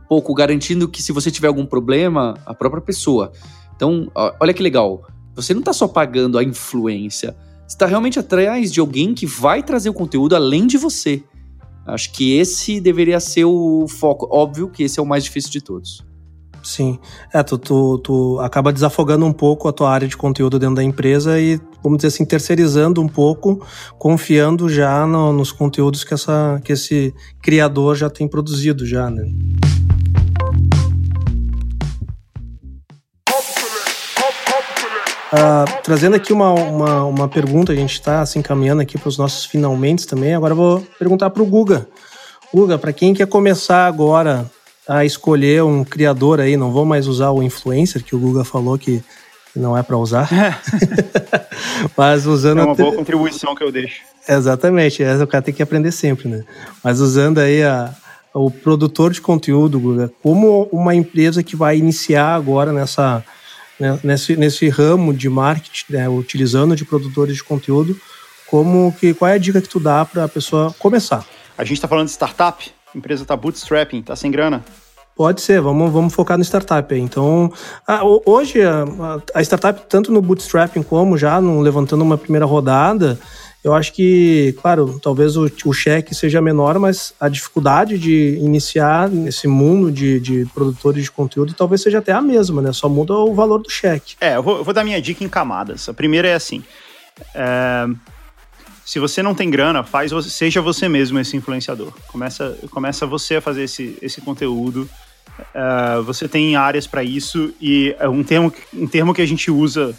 [0.09, 3.33] pouco, garantindo que se você tiver algum problema, a própria pessoa.
[3.75, 5.07] Então, olha que legal.
[5.43, 7.37] Você não está só pagando a influência,
[7.67, 11.23] você está realmente atrás de alguém que vai trazer o conteúdo além de você.
[11.87, 14.29] Acho que esse deveria ser o foco.
[14.31, 16.05] Óbvio que esse é o mais difícil de todos.
[16.63, 16.99] Sim.
[17.33, 20.83] É, tu, tu, tu, acaba desafogando um pouco a tua área de conteúdo dentro da
[20.83, 23.65] empresa e, vamos dizer assim, terceirizando um pouco,
[23.97, 29.23] confiando já no, nos conteúdos que, essa, que esse criador já tem produzido já, né?
[35.33, 39.19] Uh, trazendo aqui uma, uma, uma, pergunta, a gente está se encaminhando aqui para os
[39.19, 40.35] nossos finalmente também.
[40.35, 41.87] Agora eu vou perguntar para o Guga.
[42.53, 44.51] Guga, para quem quer começar agora
[44.89, 48.79] a escolher um criador aí, não vou mais usar o influencer, que o Guga falou
[48.79, 49.03] que
[49.55, 50.29] não é para usar.
[51.95, 52.61] Mas usando.
[52.61, 54.01] É uma boa contribuição que eu deixo.
[54.27, 56.45] Exatamente, o cara tem que aprender sempre, né?
[56.83, 57.95] Mas usando aí a,
[58.35, 63.25] o produtor de conteúdo, Guga, como uma empresa que vai iniciar agora nessa,
[63.79, 67.99] né, nesse, nesse ramo de marketing, né, utilizando de produtores de conteúdo,
[68.47, 71.25] como que qual é a dica que tu dá para a pessoa começar?
[71.57, 74.65] A gente está falando de startup, a empresa está bootstrapping, está sem grana?
[75.15, 76.95] Pode ser, vamos, vamos focar no startup.
[76.95, 77.53] Então,
[77.85, 78.85] a, hoje a,
[79.35, 83.19] a, startup, tanto no bootstrapping como já no, levantando uma primeira rodada,
[83.63, 89.09] eu acho que, claro, talvez o, o cheque seja menor, mas a dificuldade de iniciar
[89.09, 92.73] nesse mundo de, de produtores de conteúdo talvez seja até a mesma, né?
[92.73, 94.15] Só muda o valor do cheque.
[94.21, 95.89] É, eu vou, eu vou dar minha dica em camadas.
[95.89, 96.63] A primeira é assim.
[97.35, 97.87] É
[98.89, 101.93] se você não tem grana, faz seja você mesmo esse influenciador.
[102.07, 104.89] Começa, começa você a fazer esse, esse conteúdo.
[105.39, 109.51] Uh, você tem áreas para isso e é um termo, um termo que a gente
[109.51, 109.95] usa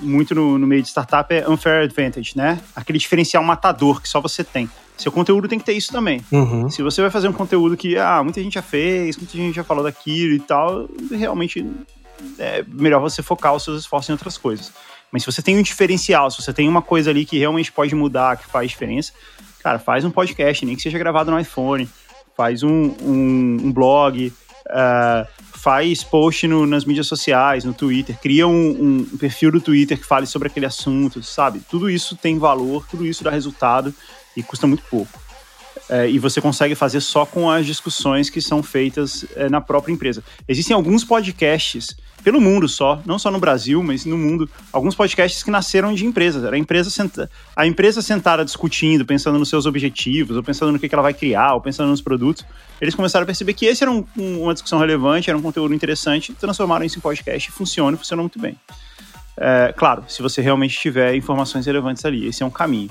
[0.00, 2.60] muito no, no, meio de startup é unfair advantage, né?
[2.74, 4.68] Aquele diferencial matador que só você tem.
[4.96, 6.20] Seu conteúdo tem que ter isso também.
[6.30, 6.68] Uhum.
[6.68, 9.64] Se você vai fazer um conteúdo que ah, muita gente já fez, muita gente já
[9.64, 11.66] falou daquilo e tal, realmente
[12.38, 14.72] é melhor você focar os seus esforços em outras coisas.
[15.10, 17.94] Mas se você tem um diferencial, se você tem uma coisa ali que realmente pode
[17.94, 19.12] mudar, que faz diferença,
[19.62, 21.88] cara, faz um podcast, nem que seja gravado no iPhone,
[22.36, 24.32] faz um, um, um blog,
[24.66, 25.26] uh,
[25.62, 30.06] faz post no, nas mídias sociais, no Twitter, cria um, um, perfil do Twitter que
[30.06, 31.60] fale sobre aquele assunto, sabe?
[31.68, 33.94] Tudo isso tem valor, tudo isso dá resultado
[34.34, 35.19] e custa muito pouco.
[35.90, 39.92] Uh, e você consegue fazer só com as discussões que são feitas uh, na própria
[39.92, 40.22] empresa.
[40.46, 45.42] Existem alguns podcasts pelo mundo só, não só no Brasil, mas no mundo, alguns podcasts
[45.42, 46.44] que nasceram de empresas.
[46.44, 50.78] Era a empresa, senta, a empresa sentada discutindo, pensando nos seus objetivos, ou pensando no
[50.78, 52.44] que, que ela vai criar, ou pensando nos produtos.
[52.80, 55.74] Eles começaram a perceber que esse era um, um, uma discussão relevante, era um conteúdo
[55.74, 58.56] interessante, transformaram isso em podcast e funciona, funciona muito bem.
[59.36, 62.90] É, claro, se você realmente tiver informações relevantes ali, esse é um caminho.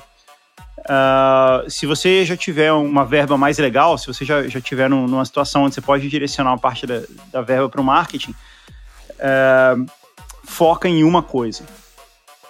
[0.90, 5.06] Uh, se você já tiver uma verba mais legal, se você já, já tiver num,
[5.08, 8.34] numa situação onde você pode direcionar uma parte da, da verba para o marketing,
[9.20, 9.76] é,
[10.44, 11.64] foca em uma coisa.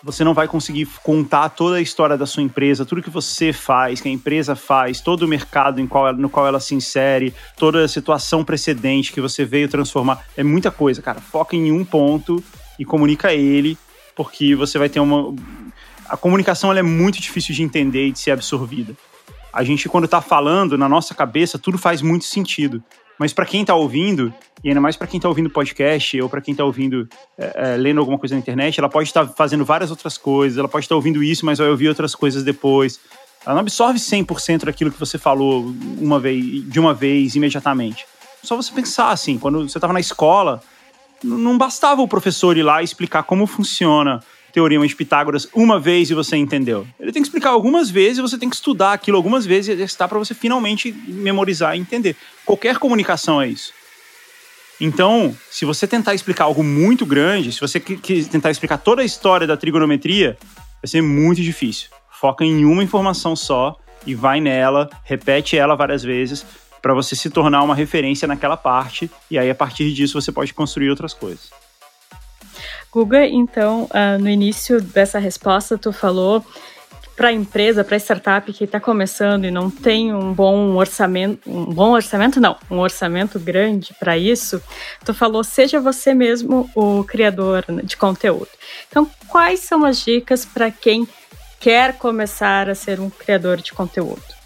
[0.01, 3.99] Você não vai conseguir contar toda a história da sua empresa, tudo que você faz,
[3.99, 7.87] que a empresa faz, todo o mercado qual, no qual ela se insere, toda a
[7.89, 10.25] situação precedente que você veio transformar.
[10.37, 11.19] É muita coisa, cara.
[11.19, 12.41] Foca em um ponto
[12.79, 13.77] e comunica ele,
[14.15, 15.35] porque você vai ter uma.
[16.09, 18.95] A comunicação é muito difícil de entender e de ser absorvida.
[19.53, 22.83] A gente, quando está falando, na nossa cabeça, tudo faz muito sentido.
[23.17, 24.33] Mas para quem está ouvindo,
[24.63, 27.07] e ainda mais para quem está ouvindo podcast ou para quem está ouvindo,
[27.37, 30.57] é, é, lendo alguma coisa na internet, ela pode estar tá fazendo várias outras coisas,
[30.57, 32.99] ela pode estar tá ouvindo isso, mas vai ouvir outras coisas depois.
[33.45, 38.05] Ela não absorve 100% daquilo que você falou uma vez, de uma vez, imediatamente.
[38.41, 40.61] Só você pensar assim, quando você estava na escola,
[41.23, 44.21] não bastava o professor ir lá e explicar como funciona
[44.59, 46.85] Teorema de Pitágoras uma vez e você entendeu.
[46.99, 49.71] Ele tem que explicar algumas vezes e você tem que estudar aquilo algumas vezes e
[49.71, 52.13] exercitar para você finalmente memorizar e entender.
[52.45, 53.71] Qualquer comunicação é isso.
[54.81, 59.47] Então, se você tentar explicar algo muito grande, se você tentar explicar toda a história
[59.47, 60.37] da trigonometria,
[60.81, 61.89] vai ser muito difícil.
[62.11, 66.45] Foca em uma informação só e vai nela, repete ela várias vezes
[66.81, 70.53] para você se tornar uma referência naquela parte e aí a partir disso você pode
[70.53, 71.49] construir outras coisas.
[72.91, 76.43] Guga, então, uh, no início dessa resposta, tu falou
[77.15, 81.91] para empresa, para startup que está começando e não tem um bom orçamento, um bom
[81.91, 84.63] orçamento não, um orçamento grande para isso,
[85.03, 88.47] tu falou seja você mesmo o criador de conteúdo.
[88.87, 91.05] Então, quais são as dicas para quem
[91.59, 94.38] quer começar a ser um criador de conteúdo?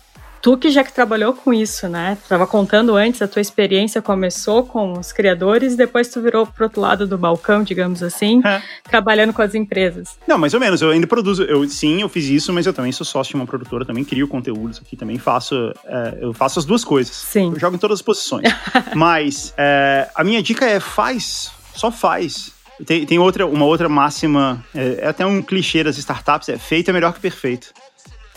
[0.44, 2.18] Tu que já que trabalhou com isso, né?
[2.28, 6.82] Tava contando antes, a tua experiência começou com os criadores, depois tu virou pro outro
[6.82, 8.62] lado do balcão, digamos assim, é.
[8.84, 10.20] trabalhando com as empresas.
[10.28, 10.82] Não, mais ou menos.
[10.82, 11.44] Eu ainda produzo.
[11.44, 14.28] Eu, sim, eu fiz isso, mas eu também sou sócio de uma produtora, também crio
[14.28, 15.74] conteúdos aqui, também faço.
[15.86, 17.16] É, eu faço as duas coisas.
[17.16, 17.54] Sim.
[17.54, 18.44] Eu jogo em todas as posições.
[18.94, 22.52] mas é, a minha dica é faz, só faz.
[22.86, 26.90] Tem, tem outra, uma outra máxima, é, é até um clichê das startups, é feito
[26.90, 27.72] é melhor que perfeito.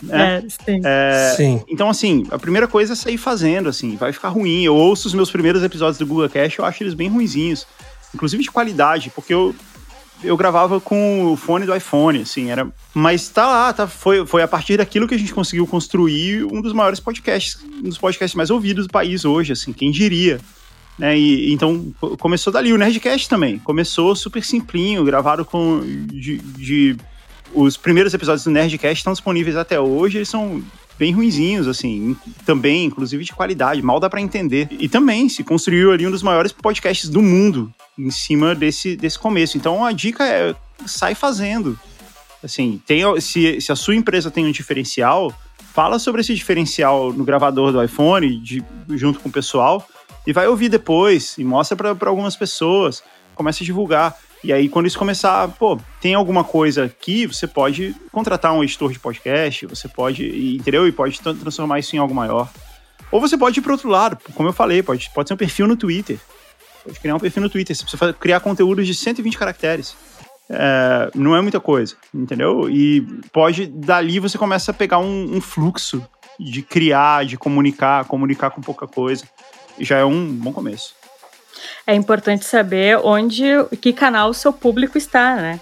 [0.01, 0.37] Né?
[0.37, 0.81] É, sim.
[0.83, 1.63] É, sim.
[1.67, 4.63] Então, assim, a primeira coisa é sair fazendo, assim, vai ficar ruim.
[4.63, 7.65] Eu ouço os meus primeiros episódios do Google Cash, eu acho eles bem ruinzinhos.
[8.13, 9.53] Inclusive de qualidade, porque eu,
[10.23, 12.67] eu gravava com o fone do iPhone, assim, era.
[12.93, 16.61] Mas tá lá, tá, foi, foi a partir daquilo que a gente conseguiu construir um
[16.61, 20.39] dos maiores podcasts, um dos podcasts mais ouvidos do país hoje, assim, quem diria.
[20.97, 22.73] Né, e, então começou dali.
[22.73, 23.59] O Nerdcast também.
[23.59, 25.81] Começou super simplinho, gravado com
[26.11, 26.97] de, de
[27.53, 30.63] os primeiros episódios do Nerdcast estão disponíveis até hoje, eles são
[30.97, 34.67] bem ruinzinhos, assim, também, inclusive de qualidade, mal dá para entender.
[34.71, 39.17] E também se construiu ali um dos maiores podcasts do mundo em cima desse, desse
[39.17, 39.57] começo.
[39.57, 41.77] Então a dica é sai fazendo.
[42.43, 45.33] Assim, tem, se, se a sua empresa tem um diferencial,
[45.73, 49.87] fala sobre esse diferencial no gravador do iPhone, de, junto com o pessoal,
[50.25, 53.03] e vai ouvir depois, e mostra para algumas pessoas,
[53.35, 54.15] começa a divulgar.
[54.47, 58.93] E aí, quando isso começar, pô, tem alguma coisa aqui, você pode contratar um editor
[58.93, 60.87] de podcast, você pode, entendeu?
[60.87, 62.49] E pode transformar isso em algo maior.
[63.11, 65.67] Ou você pode ir para outro lado, como eu falei, pode, pode ser um perfil
[65.67, 66.17] no Twitter.
[66.81, 67.75] Pode criar um perfil no Twitter.
[67.75, 69.97] Você precisa criar conteúdos de 120 caracteres.
[70.49, 72.69] É, não é muita coisa, entendeu?
[72.69, 73.01] E
[73.33, 76.01] pode, dali você começa a pegar um, um fluxo
[76.39, 79.25] de criar, de comunicar, comunicar com pouca coisa.
[79.77, 80.96] Já é um bom começo
[81.85, 83.43] é importante saber onde,
[83.81, 85.59] que canal o seu público está, né?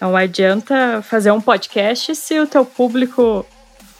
[0.00, 3.46] Não adianta fazer um podcast se o teu público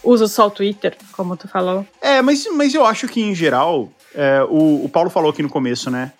[0.02, 1.86] usa só o Twitter, como tu falou.
[2.00, 5.48] É, mas, mas eu acho que em geral, é, o, o Paulo falou aqui no
[5.48, 6.12] começo, né?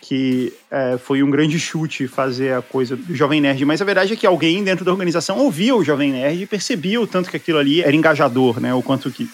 [0.00, 4.12] que é, foi um grande chute fazer a coisa do Jovem Nerd, mas a verdade
[4.12, 7.36] é que alguém dentro da organização ouvia o Jovem Nerd e percebia o tanto que
[7.36, 8.72] aquilo ali era engajador, né?
[8.72, 9.28] O quanto que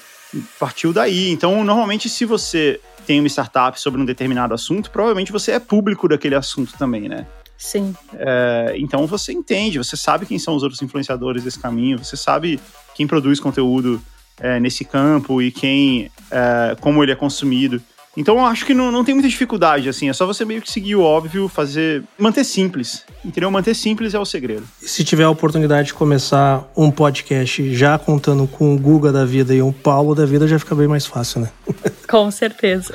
[0.58, 1.30] partiu daí.
[1.30, 6.08] Então, normalmente, se você tem uma startup sobre um determinado assunto, provavelmente você é público
[6.08, 7.26] daquele assunto também, né?
[7.56, 7.94] Sim.
[8.14, 12.58] É, então você entende, você sabe quem são os outros influenciadores desse caminho, você sabe
[12.94, 14.02] quem produz conteúdo
[14.40, 17.80] é, nesse campo e quem, é, como ele é consumido.
[18.16, 20.70] Então eu acho que não, não tem muita dificuldade, assim, é só você meio que
[20.70, 22.02] seguir o óbvio, fazer.
[22.18, 23.04] manter simples.
[23.24, 23.50] Entendeu?
[23.50, 24.64] Manter simples é o segredo.
[24.82, 29.24] E se tiver a oportunidade de começar um podcast já contando com o Guga da
[29.24, 31.50] vida e um Paulo da vida, já fica bem mais fácil, né?
[32.08, 32.92] Com certeza.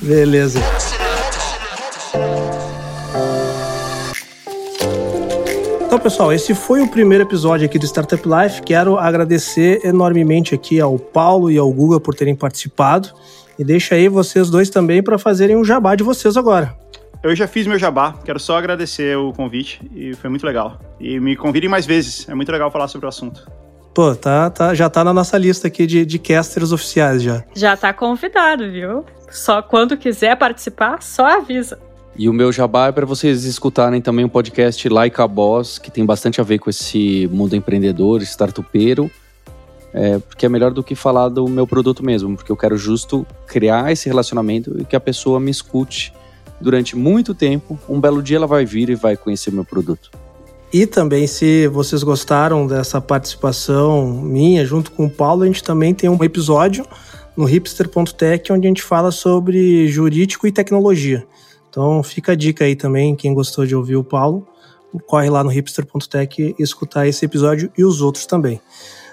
[0.00, 0.60] Beleza.
[6.00, 8.62] Então, pessoal, esse foi o primeiro episódio aqui do Startup Life.
[8.62, 13.10] Quero agradecer enormemente aqui ao Paulo e ao Guga por terem participado.
[13.58, 16.74] E deixa aí vocês dois também para fazerem um jabá de vocês agora.
[17.22, 20.80] Eu já fiz meu jabá, quero só agradecer o convite e foi muito legal.
[20.98, 23.46] E me convidem mais vezes, é muito legal falar sobre o assunto.
[23.92, 27.44] Pô, tá, tá, já tá na nossa lista aqui de, de casters oficiais já.
[27.54, 29.04] Já tá convidado, viu?
[29.30, 31.78] Só quando quiser participar, só avisa.
[32.16, 35.78] E o meu jabá é para vocês escutarem também o um podcast Like a Boss,
[35.78, 39.10] que tem bastante a ver com esse mundo empreendedor, startupeiro.
[39.92, 43.26] É, porque é melhor do que falar do meu produto mesmo, porque eu quero justo
[43.46, 46.12] criar esse relacionamento e que a pessoa me escute
[46.60, 47.78] durante muito tempo.
[47.88, 50.10] Um belo dia ela vai vir e vai conhecer meu produto.
[50.72, 55.92] E também, se vocês gostaram dessa participação minha junto com o Paulo, a gente também
[55.92, 56.86] tem um episódio
[57.36, 61.26] no hipster.tech onde a gente fala sobre jurídico e tecnologia.
[61.70, 64.46] Então fica a dica aí também, quem gostou de ouvir o Paulo,
[65.06, 68.60] corre lá no hipster.tech e escutar esse episódio e os outros também.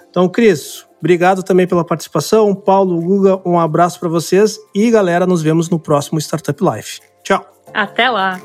[0.09, 2.55] Então, Cris, obrigado também pela participação.
[2.55, 6.99] Paulo, Guga, um abraço para vocês e galera, nos vemos no próximo Startup Life.
[7.23, 7.45] Tchau.
[7.73, 8.41] Até lá.